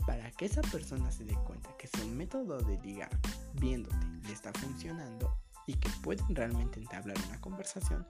para 0.07 0.31
que 0.33 0.45
esa 0.45 0.61
persona 0.61 1.11
se 1.11 1.25
dé 1.25 1.35
cuenta 1.47 1.75
que 1.79 1.89
su 1.89 2.07
método 2.07 2.59
de 2.59 2.79
ligar 2.83 3.11
viéndote 3.55 4.07
le 4.27 4.33
está 4.33 4.53
funcionando 4.53 5.35
y 5.67 5.75
que 5.75 5.89
pueden 6.03 6.35
realmente 6.35 6.81
entablar 6.81 7.17
una 7.29 7.41
conversación, 7.41 8.07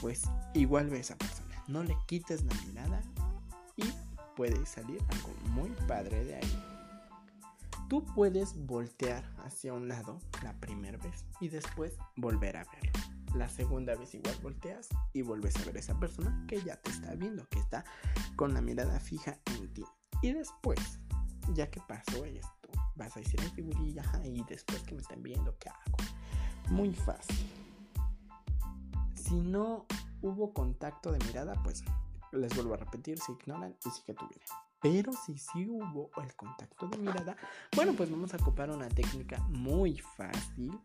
pues 0.00 0.22
igual 0.54 0.88
ve 0.88 0.98
a 0.98 1.00
esa 1.00 1.16
persona. 1.16 1.62
No 1.68 1.82
le 1.82 1.96
quites 2.06 2.44
la 2.44 2.54
mirada 2.66 3.00
y 3.76 3.84
puede 4.36 4.64
salir 4.66 5.00
algo 5.08 5.32
muy 5.50 5.70
padre 5.86 6.24
de 6.24 6.36
ahí. 6.36 6.64
Tú 7.88 8.04
puedes 8.14 8.56
voltear 8.66 9.24
hacia 9.44 9.72
un 9.72 9.88
lado 9.88 10.18
la 10.42 10.52
primera 10.54 10.98
vez 10.98 11.26
y 11.40 11.48
después 11.48 11.96
volver 12.16 12.56
a 12.56 12.64
verlo. 12.64 12.92
La 13.34 13.48
segunda 13.48 13.94
vez 13.94 14.14
igual 14.14 14.36
volteas 14.42 14.88
y 15.12 15.22
vuelves 15.22 15.56
a 15.56 15.64
ver 15.64 15.76
esa 15.76 15.98
persona 15.98 16.44
que 16.48 16.62
ya 16.62 16.76
te 16.76 16.90
está 16.90 17.14
viendo, 17.14 17.46
que 17.48 17.58
está 17.58 17.84
con 18.36 18.54
la 18.54 18.60
mirada 18.60 18.98
fija 19.00 19.38
en 19.46 19.72
ti. 19.74 19.84
Y 20.22 20.32
después, 20.32 21.00
ya 21.52 21.70
que 21.70 21.80
pasó 21.86 22.24
esto, 22.24 22.68
vas 22.94 23.16
a 23.16 23.20
decir, 23.20 23.38
ay, 23.42 23.50
figurilla, 23.50 24.04
y 24.24 24.42
después 24.44 24.82
que 24.84 24.94
me 24.94 25.02
estén 25.02 25.22
viendo, 25.22 25.56
¿qué 25.58 25.68
hago? 25.68 25.98
Muy 26.70 26.92
fácil. 26.92 27.46
Si 29.14 29.34
no 29.34 29.86
hubo 30.22 30.52
contacto 30.52 31.12
de 31.12 31.18
mirada, 31.26 31.54
pues 31.62 31.84
les 32.32 32.54
vuelvo 32.54 32.74
a 32.74 32.78
repetir, 32.78 33.18
se 33.18 33.32
ignoran 33.32 33.76
y 33.84 33.90
sigue 33.90 34.14
tu 34.14 34.26
vida. 34.28 34.44
Pero 34.80 35.12
si 35.12 35.38
sí 35.38 35.66
hubo 35.68 36.10
el 36.22 36.34
contacto 36.34 36.88
de 36.88 36.98
mirada, 36.98 37.36
bueno, 37.74 37.94
pues 37.94 38.10
vamos 38.10 38.34
a 38.34 38.36
ocupar 38.36 38.70
una 38.70 38.88
técnica 38.88 39.38
muy 39.48 39.98
fácil 39.98 40.78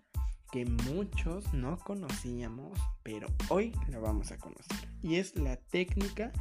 que 0.52 0.66
muchos 0.66 1.54
no 1.54 1.78
conocíamos, 1.78 2.80
pero 3.04 3.28
hoy 3.50 3.74
la 3.90 4.00
vamos 4.00 4.32
a 4.32 4.38
conocer. 4.38 4.90
Y 5.02 5.16
es 5.16 5.36
la 5.36 5.58
técnica 5.58 6.32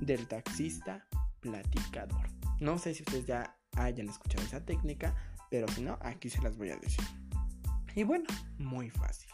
del 0.00 0.26
taxista 0.26 1.06
platicador. 1.40 2.28
No 2.60 2.78
sé 2.78 2.94
si 2.94 3.02
ustedes 3.02 3.26
ya 3.26 3.56
hayan 3.76 4.08
escuchado 4.08 4.44
esa 4.44 4.64
técnica, 4.64 5.14
pero 5.50 5.68
si 5.68 5.82
no, 5.82 5.98
aquí 6.02 6.28
se 6.28 6.42
las 6.42 6.56
voy 6.56 6.70
a 6.70 6.76
decir. 6.76 7.04
Y 7.94 8.02
bueno, 8.02 8.26
muy 8.58 8.90
fácil. 8.90 9.30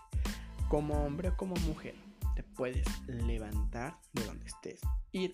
Como 0.68 1.04
hombre 1.04 1.30
o 1.30 1.36
como 1.36 1.54
mujer, 1.66 1.94
te 2.36 2.42
puedes 2.42 2.86
levantar 3.06 3.98
de 4.12 4.24
donde 4.24 4.46
estés, 4.46 4.80
ir 5.12 5.32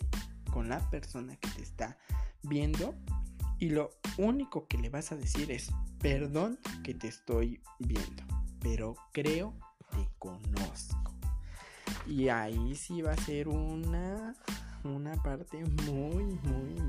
con 0.52 0.68
la 0.68 0.78
persona 0.90 1.36
que 1.36 1.48
te 1.50 1.62
está 1.62 1.98
viendo 2.42 2.94
y 3.58 3.70
lo 3.70 3.90
único 4.18 4.66
que 4.66 4.78
le 4.78 4.90
vas 4.90 5.12
a 5.12 5.16
decir 5.16 5.50
es, 5.50 5.70
perdón 6.00 6.58
que 6.84 6.94
te 6.94 7.08
estoy 7.08 7.60
viendo, 7.78 8.22
pero 8.60 8.94
creo 9.12 9.54
te 9.90 10.08
conozco. 10.18 11.14
Y 12.06 12.28
ahí 12.28 12.74
sí 12.74 13.02
va 13.02 13.12
a 13.12 13.16
ser 13.16 13.48
una, 13.48 14.34
una 14.84 15.14
parte 15.22 15.64
muy, 15.64 16.24
muy, 16.24 16.80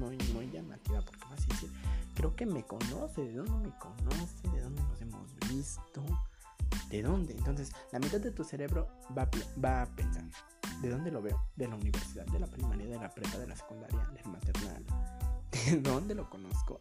que 2.37 2.45
me 2.45 2.63
conoce, 2.63 3.23
¿de 3.23 3.33
dónde 3.33 3.69
me 3.69 3.77
conoce? 3.79 4.47
¿De 4.53 4.61
dónde 4.61 4.83
nos 4.83 5.01
hemos 5.01 5.35
visto? 5.49 6.03
¿De 6.89 7.01
dónde? 7.01 7.33
Entonces, 7.33 7.71
la 7.91 7.97
mitad 7.97 8.19
de 8.19 8.29
tu 8.29 8.43
cerebro 8.43 8.87
va, 9.17 9.27
va 9.63 9.81
a 9.81 9.85
pensar, 9.87 10.23
¿de 10.81 10.89
dónde 10.89 11.11
lo 11.11 11.21
veo? 11.21 11.43
De 11.55 11.67
la 11.67 11.75
universidad, 11.75 12.27
de 12.27 12.39
la 12.39 12.45
primaria, 12.45 12.85
de 12.85 12.97
la 12.97 13.09
prepa, 13.09 13.39
de 13.39 13.47
la 13.47 13.55
secundaria, 13.55 14.07
del 14.13 14.31
maternal, 14.31 14.85
¿de 15.65 15.81
dónde 15.81 16.13
lo 16.13 16.29
conozco? 16.29 16.79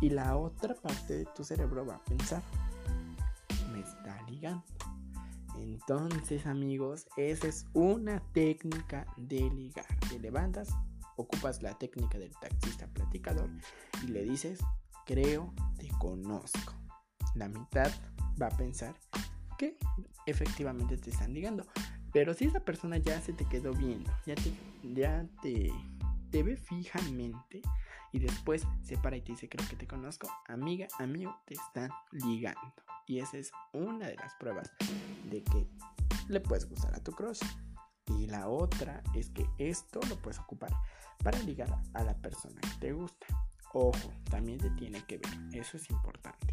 Y 0.00 0.08
la 0.08 0.34
otra 0.36 0.74
parte 0.74 1.18
de 1.18 1.24
tu 1.26 1.44
cerebro 1.44 1.84
va 1.84 1.96
a 1.96 2.04
pensar, 2.04 2.42
me 3.72 3.80
está 3.80 4.22
ligando. 4.30 4.64
Entonces, 5.58 6.46
amigos, 6.46 7.06
esa 7.18 7.48
es 7.48 7.66
una 7.74 8.20
técnica 8.32 9.06
de 9.18 9.42
ligar. 9.50 9.84
Te 10.08 10.18
levantas, 10.18 10.70
ocupas 11.20 11.62
la 11.62 11.78
técnica 11.78 12.18
del 12.18 12.32
taxista 12.40 12.86
platicador 12.88 13.50
y 14.04 14.08
le 14.08 14.24
dices, 14.24 14.60
creo, 15.06 15.52
te 15.78 15.88
conozco. 15.98 16.74
La 17.34 17.48
mitad 17.48 17.90
va 18.40 18.46
a 18.46 18.56
pensar 18.56 18.94
que 19.58 19.76
efectivamente 20.26 20.96
te 20.96 21.10
están 21.10 21.34
ligando. 21.34 21.64
Pero 22.12 22.34
si 22.34 22.46
esa 22.46 22.60
persona 22.60 22.96
ya 22.98 23.20
se 23.20 23.32
te 23.32 23.44
quedó 23.44 23.72
viendo, 23.72 24.10
ya 24.26 24.34
te, 24.34 24.52
ya 24.82 25.26
te, 25.42 25.72
te 26.30 26.42
ve 26.42 26.56
fijamente, 26.56 27.62
y 28.12 28.18
después 28.18 28.66
se 28.82 28.96
para 28.98 29.16
y 29.16 29.22
te 29.22 29.32
dice 29.32 29.48
creo 29.48 29.68
que 29.68 29.76
te 29.76 29.86
conozco, 29.86 30.28
amiga, 30.48 30.88
amigo, 30.98 31.36
te 31.46 31.54
están 31.54 31.90
ligando. 32.10 32.74
Y 33.06 33.20
esa 33.20 33.38
es 33.38 33.52
una 33.72 34.06
de 34.06 34.16
las 34.16 34.34
pruebas 34.34 34.70
de 35.30 35.42
que 35.42 35.68
le 36.28 36.40
puedes 36.40 36.68
gustar 36.68 36.94
a 36.94 37.02
tu 37.02 37.12
crush. 37.12 37.40
Y 38.18 38.26
la 38.26 38.48
otra 38.48 39.02
es 39.14 39.30
que 39.30 39.46
esto 39.58 40.00
lo 40.08 40.16
puedes 40.16 40.38
ocupar 40.38 40.70
para 41.22 41.38
ligar 41.40 41.70
a 41.94 42.04
la 42.04 42.14
persona 42.14 42.60
que 42.60 42.80
te 42.80 42.92
gusta. 42.92 43.26
Ojo, 43.72 44.12
también 44.30 44.58
te 44.58 44.70
tiene 44.70 45.04
que 45.04 45.18
ver, 45.18 45.30
eso 45.52 45.76
es 45.76 45.88
importante. 45.90 46.52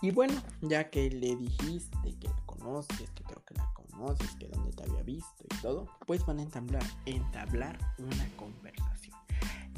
Y 0.00 0.10
bueno, 0.10 0.34
ya 0.60 0.90
que 0.90 1.10
le 1.10 1.34
dijiste 1.36 2.14
que 2.20 2.28
la 2.28 2.42
conoces, 2.46 3.10
que 3.10 3.24
creo 3.24 3.42
que 3.44 3.54
la 3.54 3.72
conoces, 3.72 4.36
que 4.36 4.48
donde 4.48 4.70
te 4.72 4.82
había 4.82 5.02
visto 5.02 5.44
y 5.50 5.62
todo, 5.62 5.88
pues 6.06 6.24
van 6.26 6.40
a 6.40 6.42
entablar, 6.42 6.84
entablar 7.06 7.78
una 7.98 8.28
conversación. 8.36 9.16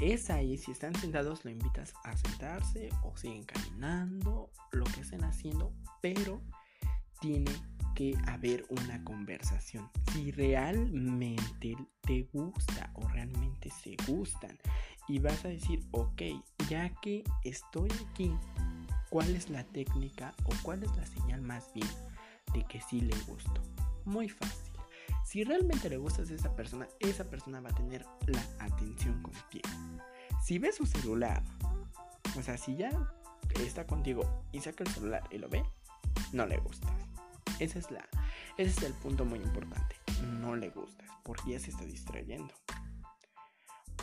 Es 0.00 0.28
ahí, 0.28 0.58
si 0.58 0.72
están 0.72 0.94
sentados, 0.96 1.44
lo 1.44 1.50
invitas 1.50 1.94
a 2.04 2.16
sentarse 2.16 2.90
o 3.02 3.16
siguen 3.16 3.44
caminando, 3.44 4.50
lo 4.72 4.84
que 4.84 5.00
estén 5.00 5.24
haciendo, 5.24 5.72
pero 6.02 6.42
tiene 7.20 7.50
que 7.96 8.14
haber 8.26 8.66
una 8.68 9.02
conversación. 9.02 9.90
Si 10.12 10.30
realmente 10.30 11.76
te 12.02 12.28
gusta 12.32 12.90
o 12.94 13.08
realmente 13.08 13.70
se 13.70 13.96
gustan 14.06 14.56
y 15.08 15.18
vas 15.18 15.44
a 15.44 15.48
decir, 15.48 15.84
ok, 15.92 16.22
ya 16.68 16.90
que 17.00 17.24
estoy 17.42 17.90
aquí, 18.08 18.32
¿cuál 19.08 19.34
es 19.34 19.48
la 19.48 19.64
técnica 19.64 20.34
o 20.44 20.50
cuál 20.62 20.82
es 20.84 20.94
la 20.94 21.06
señal 21.06 21.40
más 21.40 21.72
bien 21.74 21.88
de 22.52 22.64
que 22.64 22.80
sí 22.82 23.00
le 23.00 23.16
gusto? 23.26 23.62
Muy 24.04 24.28
fácil. 24.28 24.72
Si 25.24 25.42
realmente 25.42 25.88
le 25.88 25.96
gustas 25.96 26.30
a 26.30 26.34
esa 26.34 26.54
persona, 26.54 26.86
esa 27.00 27.24
persona 27.24 27.60
va 27.60 27.70
a 27.70 27.74
tener 27.74 28.04
la 28.26 28.44
atención 28.60 29.22
contigo. 29.22 29.68
Si 30.44 30.58
ves 30.58 30.76
su 30.76 30.84
celular, 30.84 31.42
o 32.38 32.42
sea, 32.42 32.58
si 32.58 32.76
ya 32.76 32.90
está 33.64 33.86
contigo 33.86 34.44
y 34.52 34.60
saca 34.60 34.84
el 34.84 34.90
celular 34.90 35.22
y 35.30 35.38
lo 35.38 35.48
ve, 35.48 35.64
no 36.32 36.44
le 36.44 36.58
gustas. 36.58 37.05
Ese 37.58 37.78
es, 37.78 37.90
la, 37.90 38.06
ese 38.58 38.70
es 38.70 38.82
el 38.82 38.92
punto 38.94 39.24
muy 39.24 39.38
importante. 39.38 39.96
No 40.40 40.56
le 40.56 40.70
gustas 40.70 41.08
porque 41.22 41.52
ya 41.52 41.60
se 41.60 41.70
está 41.70 41.84
distrayendo. 41.84 42.54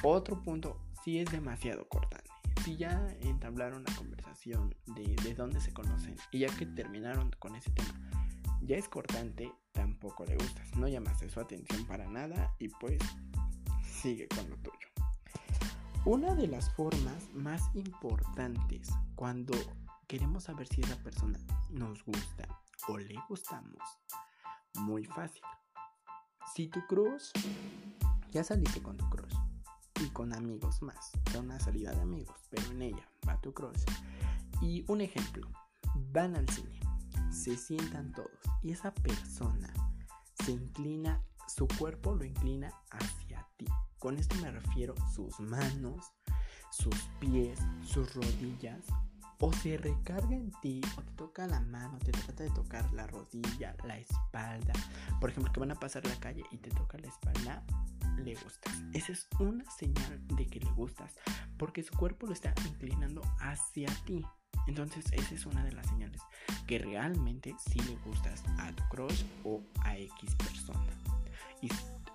Otro 0.01 0.41
punto, 0.41 0.81
si 1.03 1.19
es 1.19 1.31
demasiado 1.31 1.88
cortante. 1.88 2.29
Si 2.63 2.77
ya 2.77 3.07
entablaron 3.22 3.81
una 3.81 3.95
conversación 3.95 4.75
de, 4.86 5.15
de 5.24 5.33
dónde 5.33 5.60
se 5.60 5.74
conocen 5.74 6.15
y 6.31 6.39
ya 6.39 6.48
que 6.48 6.65
terminaron 6.65 7.31
con 7.39 7.55
ese 7.55 7.72
tema, 7.72 7.93
ya 8.62 8.77
es 8.77 8.88
cortante, 8.88 9.51
tampoco 9.72 10.25
le 10.25 10.36
gustas. 10.36 10.75
No 10.75 10.88
llamaste 10.88 11.29
su 11.29 11.39
atención 11.39 11.86
para 11.86 12.07
nada 12.07 12.55
y 12.60 12.69
pues 12.69 13.00
sigue 13.86 14.27
con 14.29 14.50
lo 14.50 14.57
tuyo. 14.57 14.88
Una 16.05 16.36
de 16.36 16.48
las 16.48 16.69
formas 16.74 17.29
más 17.33 17.62
importantes 17.75 18.89
cuando 19.15 19.53
queremos 20.07 20.43
saber 20.43 20.67
si 20.67 20.81
esa 20.81 20.98
persona 20.98 21.39
nos 21.69 22.03
gusta 22.03 22.48
o 22.87 22.97
le 22.97 23.15
gustamos, 23.27 23.81
muy 24.75 25.05
fácil. 25.05 25.43
Si 26.53 26.67
tu 26.67 26.85
cruz, 26.87 27.31
ya 28.31 28.43
saliste 28.43 28.81
con 28.81 28.97
tu 28.97 29.09
cruz 29.09 29.33
y 30.01 30.09
con 30.09 30.33
amigos 30.33 30.81
más, 30.81 31.11
es 31.25 31.35
una 31.35 31.59
salida 31.59 31.91
de 31.91 32.01
amigos, 32.01 32.39
pero 32.49 32.71
en 32.71 32.81
ella 32.81 33.09
va 33.27 33.39
tu 33.41 33.53
cruz. 33.53 33.85
Y 34.61 34.85
un 34.87 35.01
ejemplo, 35.01 35.47
van 35.95 36.35
al 36.35 36.47
cine 36.49 36.79
se 37.33 37.57
sientan 37.57 38.11
todos 38.11 38.29
y 38.61 38.71
esa 38.71 38.93
persona 38.93 39.73
se 40.43 40.51
inclina, 40.51 41.21
su 41.47 41.67
cuerpo 41.67 42.15
lo 42.15 42.23
inclina 42.23 42.71
hacia 42.91 43.47
ti. 43.57 43.65
Con 43.97 44.17
esto 44.17 44.35
me 44.37 44.51
refiero 44.51 44.93
sus 45.13 45.39
manos, 45.39 46.13
sus 46.71 46.95
pies, 47.19 47.59
sus 47.83 48.13
rodillas, 48.13 48.85
o 49.43 49.51
se 49.51 49.75
recarga 49.75 50.33
en 50.33 50.51
ti, 50.62 50.79
o 50.97 51.01
te 51.01 51.12
toca 51.15 51.45
la 51.47 51.59
mano, 51.59 52.00
te 52.00 52.13
trata 52.13 52.43
de 52.43 52.50
tocar 52.51 52.93
la 52.93 53.07
rodilla, 53.07 53.75
la 53.83 53.97
espalda. 53.97 54.71
Por 55.19 55.31
ejemplo, 55.31 55.51
que 55.51 55.59
van 55.59 55.71
a 55.71 55.75
pasar 55.75 56.07
la 56.07 56.15
calle 56.15 56.45
y 56.51 56.57
te 56.59 56.69
toca 56.69 56.97
la 56.97 57.09
espalda, 57.09 57.62
le 58.15 58.35
gustas. 58.35 58.73
Esa 58.93 59.12
es 59.12 59.27
una 59.39 59.69
señal 59.69 60.25
de 60.29 60.45
que 60.47 60.62
le 60.62 60.71
gustas, 60.71 61.15
porque 61.57 61.83
su 61.83 61.93
cuerpo 61.93 62.25
lo 62.25 62.31
está 62.31 62.53
inclinando 62.65 63.21
hacia 63.41 63.89
ti. 64.05 64.25
Entonces 64.65 65.03
esa 65.12 65.35
es 65.35 65.45
una 65.45 65.65
de 65.65 65.73
las 65.73 65.88
señales 65.88 66.21
que 66.65 66.79
realmente 66.79 67.53
sí 67.69 67.81
le 67.81 67.97
gustas 67.97 68.45
a 68.59 68.71
tu 68.71 68.83
o 69.43 69.62
a 69.81 69.97
X 69.97 70.35
persona. 70.35 70.88
Y 71.62 71.67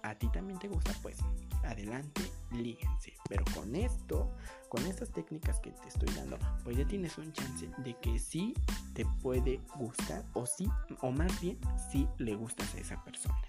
a 0.08 0.18
ti 0.18 0.28
también 0.28 0.58
te 0.58 0.68
gusta, 0.68 0.92
pues 1.02 1.18
adelante, 1.64 2.22
líguense. 2.50 3.14
Pero 3.28 3.44
con 3.54 3.74
esto, 3.74 4.34
con 4.68 4.84
estas 4.86 5.10
técnicas 5.10 5.60
que 5.60 5.70
te 5.70 5.88
estoy 5.88 6.08
dando, 6.14 6.38
pues 6.64 6.76
ya 6.76 6.86
tienes 6.86 7.18
un 7.18 7.32
chance 7.32 7.68
de 7.78 7.96
que 7.98 8.18
sí 8.18 8.54
te 8.94 9.04
puede 9.22 9.60
gustar 9.76 10.24
o 10.32 10.46
sí, 10.46 10.68
o 11.00 11.10
más 11.10 11.40
bien 11.40 11.58
sí 11.90 12.08
le 12.18 12.34
gustas 12.34 12.74
a 12.74 12.78
esa 12.78 13.02
persona. 13.04 13.40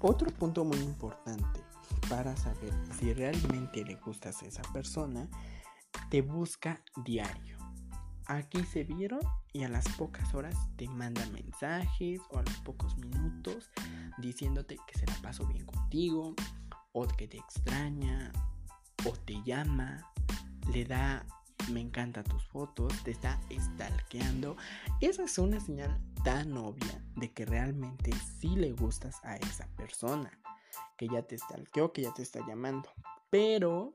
Otro 0.00 0.30
punto 0.30 0.64
muy 0.64 0.78
importante 0.78 1.60
para 2.08 2.36
saber 2.36 2.72
si 2.98 3.12
realmente 3.12 3.84
le 3.84 3.96
gustas 3.96 4.42
a 4.42 4.46
esa 4.46 4.62
persona, 4.72 5.28
te 6.08 6.22
busca 6.22 6.82
diario. 7.04 7.59
Aquí 8.30 8.62
se 8.62 8.84
vieron 8.84 9.18
y 9.52 9.64
a 9.64 9.68
las 9.68 9.88
pocas 9.96 10.34
horas 10.34 10.54
te 10.76 10.86
manda 10.86 11.26
mensajes 11.32 12.20
o 12.30 12.38
a 12.38 12.42
los 12.42 12.56
pocos 12.58 12.96
minutos 12.96 13.72
diciéndote 14.18 14.78
que 14.86 14.96
se 14.96 15.04
la 15.04 15.16
pasó 15.20 15.44
bien 15.48 15.66
contigo, 15.66 16.36
o 16.92 17.08
que 17.08 17.26
te 17.26 17.38
extraña, 17.38 18.30
o 19.04 19.10
te 19.24 19.42
llama, 19.42 20.12
le 20.72 20.84
da 20.84 21.26
me 21.72 21.80
encanta 21.80 22.22
tus 22.22 22.46
fotos, 22.46 22.92
te 23.02 23.10
está 23.10 23.40
stalkeando. 23.50 24.56
Esa 25.00 25.24
es 25.24 25.36
una 25.36 25.58
señal 25.58 26.00
tan 26.22 26.56
obvia 26.56 27.04
de 27.16 27.32
que 27.32 27.44
realmente 27.44 28.12
sí 28.38 28.54
le 28.54 28.70
gustas 28.70 29.16
a 29.24 29.38
esa 29.38 29.66
persona. 29.76 30.30
Que 30.96 31.08
ya 31.08 31.22
te 31.22 31.36
stalkeó, 31.36 31.92
que 31.92 32.02
ya 32.02 32.14
te 32.14 32.22
está 32.22 32.46
llamando. 32.46 32.90
Pero, 33.28 33.92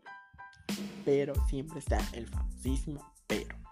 pero 1.05 1.33
siempre 1.47 1.79
está 1.79 1.99
el 2.11 2.27
famosísimo 2.27 3.13
pero. 3.27 3.64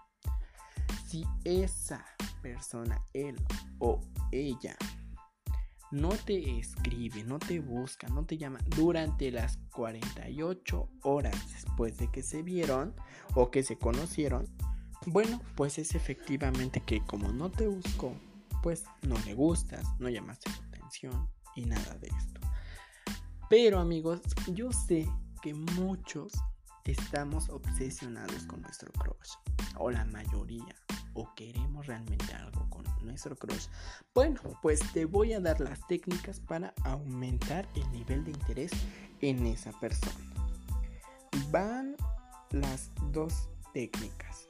Si 1.14 1.24
esa 1.44 2.04
persona, 2.42 3.00
él 3.12 3.36
o 3.78 4.00
ella, 4.32 4.76
no 5.92 6.08
te 6.08 6.58
escribe, 6.58 7.22
no 7.22 7.38
te 7.38 7.60
busca, 7.60 8.08
no 8.08 8.26
te 8.26 8.36
llama 8.36 8.58
durante 8.76 9.30
las 9.30 9.58
48 9.76 10.88
horas 11.04 11.36
después 11.52 11.98
de 11.98 12.10
que 12.10 12.24
se 12.24 12.42
vieron 12.42 12.96
o 13.36 13.52
que 13.52 13.62
se 13.62 13.78
conocieron, 13.78 14.48
bueno, 15.06 15.40
pues 15.54 15.78
es 15.78 15.94
efectivamente 15.94 16.80
que 16.80 17.00
como 17.04 17.30
no 17.30 17.48
te 17.48 17.68
buscó, 17.68 18.12
pues 18.60 18.82
no 19.02 19.16
le 19.24 19.34
gustas, 19.34 19.86
no 20.00 20.08
llamaste 20.08 20.50
su 20.50 20.62
atención 20.64 21.30
y 21.54 21.64
nada 21.64 21.94
de 21.94 22.08
esto. 22.08 22.40
Pero 23.48 23.78
amigos, 23.78 24.20
yo 24.52 24.72
sé 24.72 25.08
que 25.42 25.54
muchos 25.54 26.32
estamos 26.84 27.50
obsesionados 27.50 28.46
con 28.46 28.62
nuestro 28.62 28.90
crush, 28.94 29.30
o 29.78 29.92
la 29.92 30.04
mayoría, 30.06 30.74
o 31.14 31.32
queremos 31.34 31.86
realmente 31.86 32.32
algo 32.34 32.68
con 32.70 32.84
nuestro 33.02 33.36
crush, 33.36 33.66
bueno, 34.14 34.40
pues 34.62 34.80
te 34.92 35.04
voy 35.04 35.32
a 35.32 35.40
dar 35.40 35.60
las 35.60 35.86
técnicas 35.86 36.40
para 36.40 36.74
aumentar 36.84 37.68
el 37.74 37.90
nivel 37.92 38.24
de 38.24 38.32
interés 38.32 38.70
en 39.20 39.46
esa 39.46 39.72
persona. 39.80 40.14
Van 41.50 41.96
las 42.50 42.90
dos 43.10 43.48
técnicas 43.72 44.48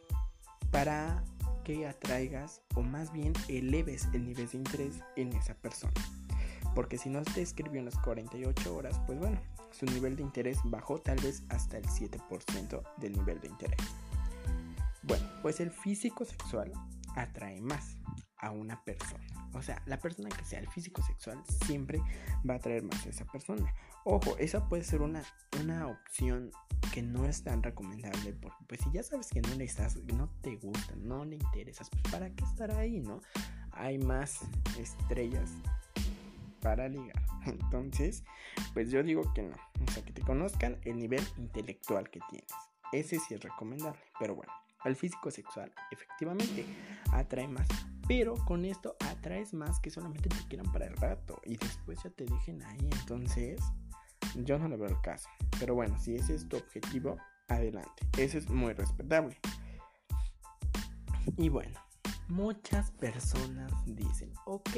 para 0.70 1.22
que 1.64 1.86
atraigas 1.86 2.60
o 2.74 2.82
más 2.82 3.12
bien 3.12 3.32
eleves 3.48 4.08
el 4.12 4.26
nivel 4.26 4.48
de 4.48 4.58
interés 4.58 4.94
en 5.16 5.32
esa 5.32 5.54
persona. 5.54 5.92
Porque 6.74 6.98
si 6.98 7.08
no 7.08 7.22
te 7.22 7.42
escribió 7.42 7.78
en 7.78 7.86
las 7.86 7.98
48 7.98 8.76
horas, 8.76 9.00
pues 9.06 9.18
bueno, 9.18 9.40
su 9.70 9.86
nivel 9.86 10.16
de 10.16 10.22
interés 10.22 10.58
bajó 10.64 10.98
tal 10.98 11.18
vez 11.20 11.42
hasta 11.48 11.78
el 11.78 11.84
7% 11.86 12.82
del 12.98 13.12
nivel 13.12 13.40
de 13.40 13.48
interés. 13.48 13.80
Bueno, 15.06 15.24
pues 15.42 15.60
el 15.60 15.70
físico 15.70 16.24
sexual 16.24 16.72
atrae 17.16 17.60
más 17.60 17.96
a 18.38 18.50
una 18.50 18.82
persona. 18.84 19.24
O 19.54 19.62
sea, 19.62 19.80
la 19.86 19.98
persona 19.98 20.28
que 20.30 20.44
sea 20.44 20.58
el 20.58 20.68
físico 20.68 21.02
sexual 21.02 21.42
siempre 21.66 22.00
va 22.48 22.54
a 22.54 22.56
atraer 22.56 22.82
más 22.82 23.06
a 23.06 23.10
esa 23.10 23.24
persona. 23.24 23.72
Ojo, 24.04 24.36
esa 24.38 24.68
puede 24.68 24.82
ser 24.82 25.00
una, 25.00 25.22
una 25.60 25.86
opción 25.86 26.50
que 26.92 27.02
no 27.02 27.24
es 27.24 27.42
tan 27.42 27.62
recomendable 27.62 28.32
porque 28.34 28.64
pues 28.66 28.80
si 28.80 28.90
ya 28.92 29.02
sabes 29.02 29.28
que 29.28 29.40
no 29.40 29.54
le 29.54 29.64
estás, 29.64 29.96
no 29.96 30.28
te 30.42 30.56
gusta, 30.56 30.94
no 30.96 31.24
le 31.24 31.36
interesas, 31.36 31.88
pues 31.90 32.02
para 32.12 32.30
qué 32.30 32.44
estar 32.44 32.70
ahí, 32.72 33.00
¿no? 33.00 33.20
Hay 33.72 33.98
más 33.98 34.40
estrellas 34.78 35.50
para 36.60 36.88
ligar. 36.88 37.22
Entonces, 37.46 38.24
pues 38.72 38.90
yo 38.90 39.02
digo 39.02 39.32
que 39.34 39.42
no. 39.42 39.56
O 39.86 39.90
sea, 39.92 40.04
que 40.04 40.12
te 40.12 40.22
conozcan 40.22 40.78
el 40.82 40.98
nivel 40.98 41.22
intelectual 41.38 42.10
que 42.10 42.20
tienes. 42.30 42.50
Ese 42.92 43.18
sí 43.18 43.34
es 43.34 43.42
recomendable, 43.42 44.00
pero 44.18 44.34
bueno. 44.34 44.52
El 44.84 44.96
físico 44.96 45.30
sexual 45.30 45.72
efectivamente 45.90 46.66
atrae 47.12 47.48
más, 47.48 47.66
pero 48.06 48.34
con 48.44 48.64
esto 48.64 48.96
atraes 49.00 49.54
más 49.54 49.80
que 49.80 49.90
solamente 49.90 50.28
te 50.28 50.48
quieran 50.48 50.70
para 50.72 50.86
el 50.86 50.96
rato 50.96 51.40
y 51.44 51.56
después 51.56 52.02
ya 52.02 52.10
te 52.10 52.24
dejen 52.24 52.62
ahí. 52.62 52.88
Entonces, 53.00 53.60
yo 54.36 54.58
no 54.58 54.68
le 54.68 54.76
veo 54.76 54.88
el 54.88 55.00
caso. 55.00 55.28
Pero 55.58 55.74
bueno, 55.74 55.98
si 55.98 56.16
ese 56.16 56.34
es 56.34 56.48
tu 56.48 56.56
objetivo, 56.56 57.16
adelante. 57.48 58.06
Eso 58.18 58.38
es 58.38 58.48
muy 58.48 58.72
respetable. 58.72 59.38
Y 61.38 61.48
bueno, 61.48 61.80
muchas 62.28 62.90
personas 62.92 63.72
dicen, 63.86 64.32
ok, 64.44 64.70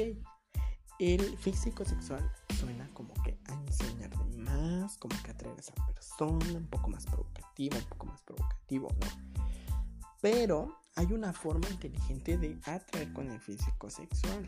el 0.99 1.37
físico 1.37 1.85
sexual 1.85 2.31
suena 2.59 2.89
como 2.93 3.13
que 3.23 3.37
a 3.49 3.53
enseñar 3.53 4.09
de 4.17 4.37
más, 4.37 4.97
como 4.97 5.15
que 5.23 5.31
atraer 5.31 5.57
a 5.57 5.59
esa 5.59 5.73
persona, 5.93 6.53
un 6.53 6.67
poco 6.67 6.89
más 6.89 7.05
provocativo, 7.05 7.77
un 7.77 7.85
poco 7.85 8.05
más 8.07 8.21
provocativo, 8.23 8.87
¿no? 8.99 9.26
Pero 10.21 10.77
hay 10.95 11.07
una 11.13 11.33
forma 11.33 11.69
inteligente 11.69 12.37
de 12.37 12.57
atraer 12.65 13.13
con 13.13 13.29
el 13.29 13.39
físico 13.39 13.89
sexual. 13.89 14.47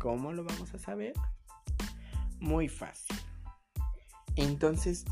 ¿Cómo 0.00 0.32
lo 0.32 0.44
vamos 0.44 0.72
a 0.74 0.78
saber? 0.78 1.12
Muy 2.40 2.68
fácil. 2.68 3.16
Entonces, 4.36 5.04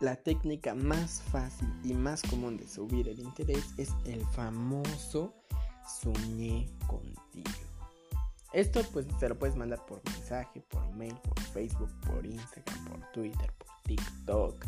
la 0.00 0.16
técnica 0.16 0.74
más 0.74 1.22
fácil 1.22 1.68
y 1.84 1.94
más 1.94 2.22
común 2.22 2.56
de 2.56 2.66
subir 2.66 3.08
el 3.08 3.20
interés 3.20 3.64
es 3.76 3.90
el 4.06 4.24
famoso 4.28 5.34
soñé 5.86 6.68
contigo. 6.86 7.50
Esto 8.52 8.82
pues 8.92 9.06
se 9.18 9.28
lo 9.28 9.38
puedes 9.38 9.56
mandar 9.56 9.84
por 9.84 10.00
mensaje, 10.04 10.60
por 10.68 10.88
mail, 10.94 11.14
por 11.24 11.40
Facebook, 11.40 11.90
por 12.06 12.24
Instagram, 12.24 12.84
por 12.84 13.12
Twitter, 13.12 13.52
por 13.58 13.68
TikTok, 13.82 14.64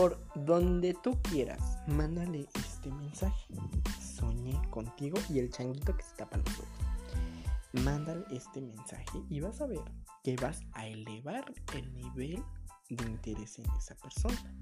por 0.00 0.18
donde 0.34 0.94
tú 0.94 1.20
quieras. 1.20 1.60
Mándale 1.86 2.48
este 2.54 2.90
mensaje. 2.90 3.54
Soñé 4.00 4.58
contigo 4.70 5.18
y 5.28 5.40
el 5.40 5.50
changuito 5.50 5.94
que 5.94 6.02
se 6.02 6.16
tapa 6.16 6.38
los 6.38 6.48
ojos. 6.54 7.84
Mándale 7.84 8.24
este 8.30 8.62
mensaje 8.62 9.22
y 9.28 9.40
vas 9.40 9.60
a 9.60 9.66
ver 9.66 9.82
que 10.24 10.36
vas 10.36 10.62
a 10.72 10.86
elevar 10.86 11.52
el 11.74 11.92
nivel 11.92 12.42
de 12.88 13.04
interés 13.04 13.58
en 13.58 13.66
esa 13.72 13.94
persona. 13.96 14.54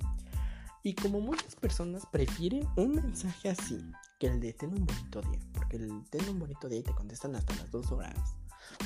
Y 0.82 0.96
como 0.96 1.20
muchas 1.20 1.54
personas 1.54 2.04
prefieren 2.10 2.66
un 2.76 2.96
mensaje 2.96 3.50
así 3.50 3.80
que 4.18 4.26
el 4.26 4.40
de 4.40 4.52
ten 4.54 4.70
un 4.70 4.86
bonito 4.86 5.22
día, 5.22 5.40
porque 5.52 5.76
el 5.76 6.02
ten 6.10 6.28
un 6.28 6.40
bonito 6.40 6.68
día 6.68 6.80
y 6.80 6.82
te 6.82 6.94
contestan 6.96 7.36
hasta 7.36 7.54
las 7.54 7.70
dos 7.70 7.92
horas. 7.92 8.34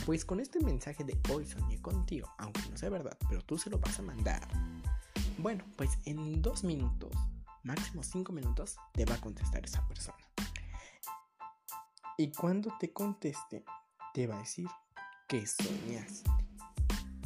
Pues 0.04 0.26
con 0.26 0.38
este 0.38 0.60
mensaje 0.60 1.02
de 1.02 1.18
hoy 1.32 1.46
soñé 1.46 1.80
contigo, 1.80 2.28
aunque 2.36 2.60
no 2.68 2.76
sea 2.76 2.90
verdad, 2.90 3.16
pero 3.30 3.40
tú 3.40 3.56
se 3.56 3.70
lo 3.70 3.78
vas 3.78 3.98
a 3.98 4.02
mandar. 4.02 4.46
Bueno, 5.38 5.64
pues 5.76 5.98
en 6.04 6.42
dos 6.42 6.64
minutos 6.64 7.12
máximo 7.62 8.02
5 8.02 8.32
minutos, 8.32 8.76
te 8.92 9.04
va 9.04 9.14
a 9.14 9.20
contestar 9.20 9.64
esa 9.64 9.86
persona. 9.86 10.18
Y 12.18 12.32
cuando 12.32 12.72
te 12.78 12.92
conteste, 12.92 13.64
te 14.12 14.26
va 14.26 14.36
a 14.36 14.40
decir 14.40 14.68
que 15.28 15.46
soñaste. 15.46 16.30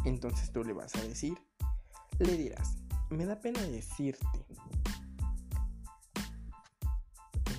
Entonces 0.05 0.53
tú 0.53 0.63
le 0.63 0.73
vas 0.73 0.95
a 0.95 1.03
decir, 1.03 1.37
le 2.19 2.37
dirás, 2.37 2.77
me 3.11 3.27
da 3.27 3.41
pena 3.41 3.61
decirte. 3.63 4.47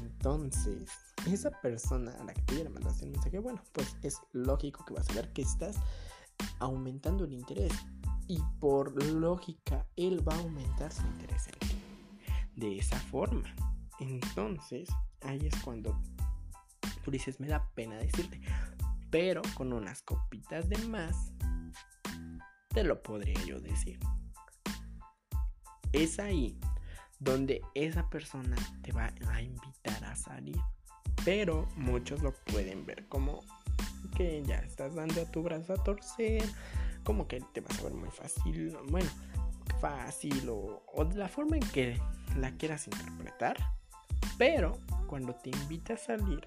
Entonces, 0.02 0.90
esa 1.26 1.52
persona 1.62 2.12
a 2.20 2.24
la 2.24 2.34
que 2.34 2.42
tú 2.44 2.56
le 2.56 2.70
mandaste 2.70 3.06
el 3.06 3.12
mensaje, 3.12 3.40
bueno, 3.40 3.62
pues 3.74 3.96
es 4.02 4.18
lógico 4.32 4.86
que 4.86 4.94
vas 4.94 5.10
a 5.10 5.14
ver 5.14 5.34
que 5.34 5.42
estás 5.42 5.76
aumentando 6.60 7.26
el 7.26 7.34
interés. 7.34 7.74
Y 8.28 8.42
por 8.60 9.02
lógica, 9.04 9.86
él 9.96 10.28
va 10.28 10.36
a 10.36 10.40
aumentar 10.40 10.92
su 10.92 11.06
interés 11.08 11.48
en 11.48 11.60
ti 11.60 11.78
de 12.56 12.78
esa 12.78 13.00
forma. 13.00 13.54
Entonces, 14.00 14.90
ahí 15.22 15.40
es 15.48 15.56
cuando 15.64 16.00
tú 17.04 17.12
dices, 17.12 17.40
me 17.40 17.48
da 17.48 17.70
pena 17.74 17.96
decirte, 17.96 18.42
pero 19.10 19.42
con 19.56 19.72
unas 19.72 20.02
copitas 20.02 20.68
de 20.68 20.78
más, 20.90 21.32
te 22.70 22.84
lo 22.84 23.02
podría 23.02 23.42
yo 23.46 23.60
decir. 23.62 24.00
Es 25.94 26.20
ahí 26.20 26.60
donde 27.20 27.62
esa 27.74 28.10
persona 28.10 28.56
te 28.82 28.92
va 28.92 29.14
a 29.30 29.42
invitar 29.42 30.04
a 30.04 30.16
salir. 30.16 30.60
Pero 31.24 31.68
muchos 31.76 32.22
lo 32.22 32.34
pueden 32.46 32.86
ver 32.86 33.08
como 33.08 33.44
que 34.16 34.44
ya 34.46 34.58
estás 34.58 34.96
dando 34.96 35.22
a 35.22 35.32
tu 35.32 35.44
brazo 35.44 35.74
a 35.74 35.84
torcer, 35.84 36.44
como 37.08 37.26
que 37.26 37.40
te 37.40 37.62
vas 37.62 37.80
a 37.80 37.84
ver 37.84 37.94
muy 37.94 38.10
fácil, 38.12 38.78
bueno, 38.90 39.10
fácil 39.80 40.50
o, 40.50 41.06
de 41.06 41.16
la 41.16 41.30
forma 41.30 41.56
en 41.56 41.64
que 41.70 41.98
la 42.36 42.52
quieras 42.58 42.86
interpretar, 42.86 43.56
pero 44.38 44.78
cuando 45.08 45.34
te 45.34 45.52
invita 45.52 45.94
a 45.94 45.98
salir, 45.98 46.46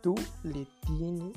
tú 0.00 0.14
le 0.44 0.64
tienes 0.86 1.32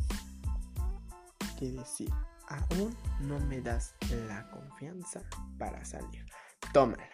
que 1.58 1.72
decir, 1.72 2.12
aún 2.48 2.96
no 3.22 3.40
me 3.40 3.60
das 3.60 3.96
la 4.28 4.48
confianza 4.52 5.24
para 5.58 5.84
salir. 5.84 6.28
Tómala. 6.74 7.10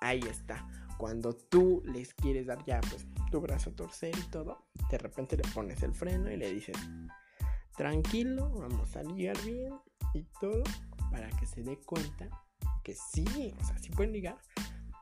Ahí 0.00 0.18
está. 0.28 0.66
Cuando 0.98 1.32
tú 1.32 1.80
les 1.84 2.12
quieres 2.12 2.48
dar 2.48 2.64
ya, 2.64 2.80
pues, 2.90 3.06
tu 3.30 3.40
brazo 3.40 3.70
a 3.70 3.76
torcer 3.76 4.18
y 4.18 4.30
todo, 4.30 4.66
de 4.90 4.98
repente 4.98 5.36
le 5.36 5.44
pones 5.54 5.80
el 5.84 5.94
freno 5.94 6.28
y 6.28 6.36
le 6.36 6.52
dices, 6.52 6.76
tranquilo, 7.76 8.50
vamos 8.50 8.96
a 8.96 9.04
ligar 9.04 9.40
bien 9.44 9.72
y 10.14 10.24
todo, 10.40 10.62
para 11.10 11.28
que 11.30 11.46
se 11.46 11.62
dé 11.62 11.78
cuenta 11.78 12.28
que 12.82 12.94
sí, 12.94 13.54
o 13.60 13.64
sea, 13.64 13.78
sí 13.78 13.90
pueden 13.90 14.12
ligar, 14.12 14.38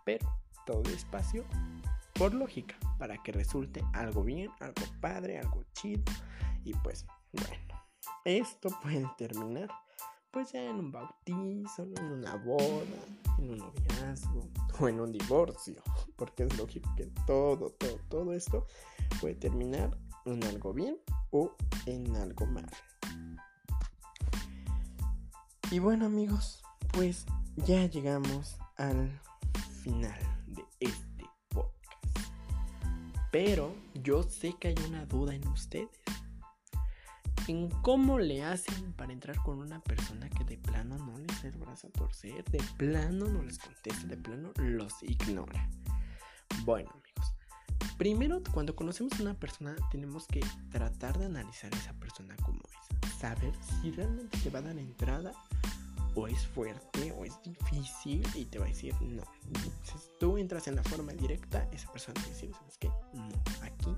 pero 0.05 0.29
todo 0.67 0.83
despacio, 0.83 1.45
por 2.15 2.35
lógica, 2.35 2.77
para 2.99 3.23
que 3.23 3.33
resulte 3.33 3.83
algo 3.93 4.23
bien, 4.23 4.51
algo 4.61 4.83
padre, 5.01 5.39
algo 5.39 5.65
chido, 5.73 6.05
y 6.65 6.75
pues, 6.75 7.07
bueno, 7.33 7.85
esto 8.25 8.69
puede 8.83 9.07
terminar 9.17 9.69
pues 10.31 10.53
ya 10.53 10.63
en 10.63 10.77
un 10.77 10.93
bautizo, 10.93 11.83
en 11.83 12.05
una 12.05 12.37
boda, 12.37 12.85
en 13.39 13.51
un 13.51 13.59
noviazgo 13.59 14.49
o 14.79 14.89
en 14.89 15.01
un 15.01 15.13
divorcio, 15.13 15.83
porque 16.17 16.45
es 16.45 16.57
lógico 16.57 16.89
que 16.97 17.07
todo, 17.27 17.71
todo, 17.71 17.99
todo 18.09 18.33
esto 18.33 18.67
puede 19.21 19.35
terminar 19.35 19.97
en 20.27 20.45
algo 20.45 20.73
bien 20.73 20.99
o 21.31 21.57
en 21.87 22.15
algo 22.17 22.47
mal. 22.47 22.71
Y 25.73 25.79
bueno 25.79 26.07
amigos, 26.07 26.65
pues 26.93 27.27
ya 27.55 27.87
llegamos 27.87 28.59
al 28.77 29.21
final 29.85 30.19
de 30.49 30.65
este 30.81 31.25
podcast. 31.49 32.19
Pero 33.31 33.77
yo 33.95 34.25
sé 34.25 34.57
que 34.59 34.69
hay 34.69 34.75
una 34.89 35.07
duda 35.07 35.33
en 35.33 35.47
ustedes 35.47 35.89
en 37.47 37.71
cómo 37.83 38.19
le 38.19 38.43
hacen 38.43 38.93
para 38.95 39.13
entrar 39.13 39.37
con 39.45 39.61
una 39.61 39.81
persona 39.81 40.29
que 40.29 40.43
de 40.43 40.59
plano 40.59 40.99
no 40.99 41.17
les 41.19 41.45
el 41.45 41.57
brazo 41.57 41.87
a 41.87 41.91
torcer, 41.91 42.45
de 42.47 42.61
plano 42.77 43.27
no 43.27 43.41
les 43.43 43.61
contesta, 43.61 44.09
de 44.09 44.17
plano 44.17 44.53
los 44.57 45.01
ignora. 45.05 45.71
Bueno 46.65 46.91
amigos, 46.91 47.35
primero 47.97 48.43
cuando 48.53 48.75
conocemos 48.75 49.13
a 49.21 49.23
una 49.23 49.35
persona 49.35 49.77
tenemos 49.93 50.27
que 50.27 50.41
tratar 50.73 51.17
de 51.17 51.27
analizar 51.27 51.73
a 51.73 51.79
esa 51.79 51.93
persona 51.95 52.35
como 52.43 52.59
es, 52.59 53.00
saber 53.21 53.53
si 53.81 53.91
realmente 53.91 54.39
te 54.39 54.51
va 54.51 54.61
a 54.61 54.63
dar 54.63 54.79
entrada 54.79 55.33
o 56.15 56.27
es 56.27 56.47
fuerte 56.47 57.13
o 57.13 57.25
es 57.25 57.41
difícil 57.43 58.27
y 58.35 58.45
te 58.47 58.59
va 58.59 58.65
a 58.65 58.69
decir 58.69 58.95
no. 59.01 59.23
Si 59.85 59.99
tú 60.19 60.39
entras 60.39 60.67
en 60.69 60.77
la 60.77 60.83
forma 60.83 61.13
directa, 61.13 61.69
esa 61.73 61.91
persona 61.93 62.21
te 62.21 62.29
decir, 62.31 62.53
¿sabes 62.55 62.79
qué? 62.79 62.89
No, 63.13 63.43
aquí 63.63 63.97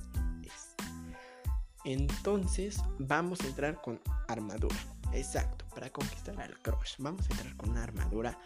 entonces 1.85 2.81
vamos 2.99 3.41
a 3.41 3.49
entrar 3.49 3.81
con 3.81 4.01
armadura. 4.29 4.77
Exacto, 5.13 5.65
para 5.75 5.91
conquistar 5.91 6.41
al 6.41 6.57
crush. 6.61 6.95
Vamos 6.99 7.29
a 7.29 7.33
entrar 7.33 7.57
con 7.57 7.71
una 7.71 7.83
armadura 7.83 8.39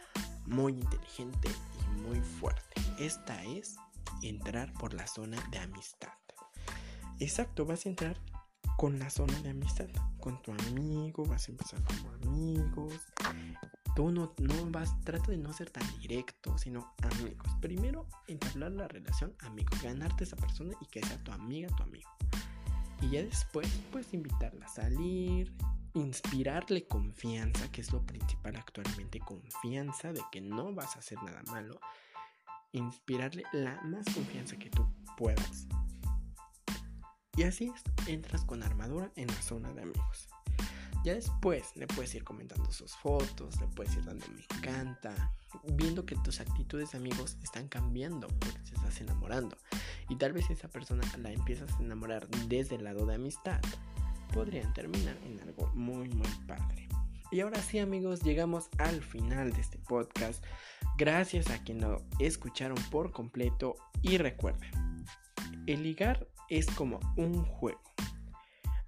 muy 0.46 0.72
inteligente 0.72 1.50
y 1.80 2.00
muy 2.00 2.20
fuerte. 2.20 2.80
Esta 2.98 3.42
es 3.44 3.76
entrar 4.22 4.72
por 4.74 4.94
la 4.94 5.06
zona 5.06 5.36
de 5.50 5.58
amistad. 5.58 6.12
Exacto, 7.18 7.66
vas 7.66 7.84
a 7.84 7.90
entrar 7.90 8.16
con 8.76 8.98
la 8.98 9.10
zona 9.10 9.40
de 9.40 9.50
amistad. 9.50 9.88
Con 10.20 10.40
tu 10.42 10.52
amigo, 10.52 11.24
vas 11.24 11.48
a 11.48 11.52
empezar 11.52 11.82
como 11.84 12.12
amigos. 12.12 12.94
Tú 13.94 14.10
no, 14.10 14.34
no 14.38 14.70
vas, 14.70 15.00
trata 15.00 15.30
de 15.30 15.38
no 15.38 15.52
ser 15.52 15.70
tan 15.70 15.84
directo, 16.00 16.58
sino 16.58 16.94
amigos. 17.02 17.46
Primero, 17.60 18.06
entablar 18.28 18.72
la 18.72 18.88
relación 18.88 19.34
amigos, 19.40 19.82
ganarte 19.82 20.24
a 20.24 20.26
esa 20.26 20.36
persona 20.36 20.74
y 20.80 20.86
que 20.86 21.02
sea 21.02 21.22
tu 21.24 21.32
amiga, 21.32 21.68
tu 21.76 21.82
amigo. 21.82 22.10
Y 23.00 23.10
ya 23.10 23.22
después, 23.22 23.68
pues 23.90 24.12
invitarla 24.12 24.66
a 24.66 24.68
salir, 24.68 25.52
inspirarle 25.94 26.86
confianza, 26.86 27.70
que 27.72 27.80
es 27.80 27.92
lo 27.92 28.04
principal 28.04 28.56
actualmente, 28.56 29.18
confianza 29.20 30.12
de 30.12 30.20
que 30.30 30.42
no 30.42 30.74
vas 30.74 30.96
a 30.96 30.98
hacer 30.98 31.22
nada 31.22 31.42
malo. 31.44 31.80
Inspirarle 32.72 33.44
la 33.52 33.80
más 33.82 34.04
confianza 34.12 34.56
que 34.56 34.68
tú 34.68 34.86
puedas. 35.16 35.66
Y 37.36 37.42
así 37.42 37.72
entras 38.06 38.44
con 38.44 38.62
armadura 38.62 39.10
en 39.16 39.26
la 39.28 39.42
zona 39.42 39.72
de 39.72 39.82
amigos. 39.82 40.28
Ya 41.04 41.14
después 41.14 41.76
le 41.76 41.86
puedes 41.86 42.12
ir 42.16 42.24
comentando 42.24 42.72
sus 42.72 42.96
fotos, 42.96 43.60
le 43.60 43.68
puedes 43.68 43.94
ir 43.94 44.04
dando 44.04 44.26
me 44.28 44.42
encanta, 44.56 45.32
viendo 45.74 46.04
que 46.04 46.16
tus 46.16 46.40
actitudes 46.40 46.90
de 46.90 46.98
amigos 46.98 47.36
están 47.44 47.68
cambiando 47.68 48.26
porque 48.26 48.58
te 48.58 48.74
estás 48.74 49.00
enamorando. 49.00 49.56
Y 50.08 50.16
tal 50.16 50.32
vez 50.32 50.50
esa 50.50 50.68
persona 50.68 51.04
la 51.18 51.30
empiezas 51.30 51.70
a 51.74 51.82
enamorar 51.82 52.26
desde 52.48 52.74
el 52.74 52.84
lado 52.84 53.06
de 53.06 53.14
amistad. 53.14 53.60
Podrían 54.32 54.72
terminar 54.74 55.16
en 55.24 55.38
algo 55.40 55.70
muy 55.74 56.08
muy 56.08 56.28
padre. 56.46 56.88
Y 57.30 57.40
ahora 57.40 57.60
sí 57.60 57.78
amigos, 57.78 58.22
llegamos 58.22 58.68
al 58.78 59.02
final 59.02 59.52
de 59.52 59.60
este 59.60 59.78
podcast. 59.78 60.44
Gracias 60.96 61.50
a 61.50 61.62
quien 61.62 61.82
lo 61.82 62.02
escucharon 62.18 62.78
por 62.90 63.12
completo 63.12 63.76
y 64.02 64.18
recuerden, 64.18 65.04
el 65.66 65.82
ligar 65.82 66.26
es 66.48 66.66
como 66.66 67.00
un 67.16 67.44
juego. 67.44 67.80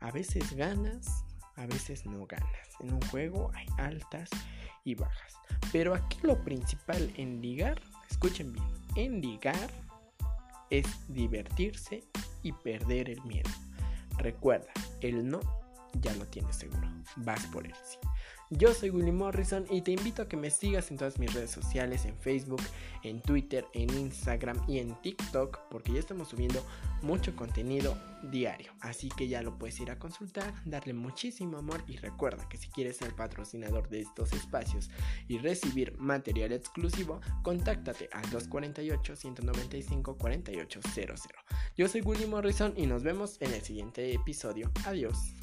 A 0.00 0.10
veces 0.10 0.54
ganas, 0.54 1.24
a 1.56 1.66
veces 1.66 2.06
no 2.06 2.26
ganas. 2.26 2.68
En 2.80 2.94
un 2.94 3.00
juego 3.02 3.50
hay 3.54 3.66
altas 3.78 4.30
y 4.84 4.94
bajas. 4.94 5.34
Pero 5.72 5.94
aquí 5.94 6.18
lo 6.22 6.42
principal 6.44 7.12
en 7.16 7.42
ligar, 7.42 7.80
escuchen 8.10 8.52
bien, 8.52 8.66
en 8.94 9.20
ligar 9.20 9.70
es 10.70 10.86
divertirse 11.08 12.04
y 12.42 12.52
perder 12.52 13.10
el 13.10 13.22
miedo. 13.24 13.50
Recuerda, 14.18 14.72
el 15.00 15.28
no 15.28 15.40
ya 16.00 16.14
lo 16.14 16.26
tienes 16.26 16.56
seguro. 16.56 16.88
Vas 17.16 17.44
por 17.46 17.66
él, 17.66 17.74
sí. 17.84 17.98
Yo 18.50 18.72
soy 18.72 18.88
Willy 18.88 19.12
Morrison 19.12 19.66
y 19.68 19.82
te 19.82 19.92
invito 19.92 20.22
a 20.22 20.28
que 20.28 20.38
me 20.38 20.50
sigas 20.50 20.90
en 20.90 20.96
todas 20.96 21.18
mis 21.18 21.34
redes 21.34 21.50
sociales, 21.50 22.06
en 22.06 22.16
Facebook, 22.16 22.62
en 23.02 23.20
Twitter, 23.20 23.66
en 23.74 23.90
Instagram 23.90 24.58
y 24.66 24.78
en 24.78 24.98
TikTok, 25.02 25.68
porque 25.70 25.92
ya 25.92 25.98
estamos 25.98 26.28
subiendo 26.28 26.64
mucho 27.02 27.36
contenido 27.36 27.94
diario. 28.22 28.72
Así 28.80 29.10
que 29.10 29.28
ya 29.28 29.42
lo 29.42 29.58
puedes 29.58 29.78
ir 29.80 29.90
a 29.90 29.98
consultar, 29.98 30.54
darle 30.64 30.94
muchísimo 30.94 31.58
amor 31.58 31.84
y 31.86 31.98
recuerda 31.98 32.48
que 32.48 32.56
si 32.56 32.70
quieres 32.70 32.96
ser 32.96 33.14
patrocinador 33.14 33.90
de 33.90 34.00
estos 34.00 34.32
espacios 34.32 34.88
y 35.28 35.36
recibir 35.36 35.98
material 35.98 36.52
exclusivo, 36.52 37.20
contáctate 37.42 38.08
al 38.12 38.24
248-195-4800. 38.30 41.28
Yo 41.76 41.86
soy 41.86 42.00
Willy 42.00 42.24
Morrison 42.24 42.72
y 42.78 42.86
nos 42.86 43.02
vemos 43.02 43.36
en 43.42 43.52
el 43.52 43.60
siguiente 43.60 44.14
episodio. 44.14 44.72
Adiós. 44.86 45.34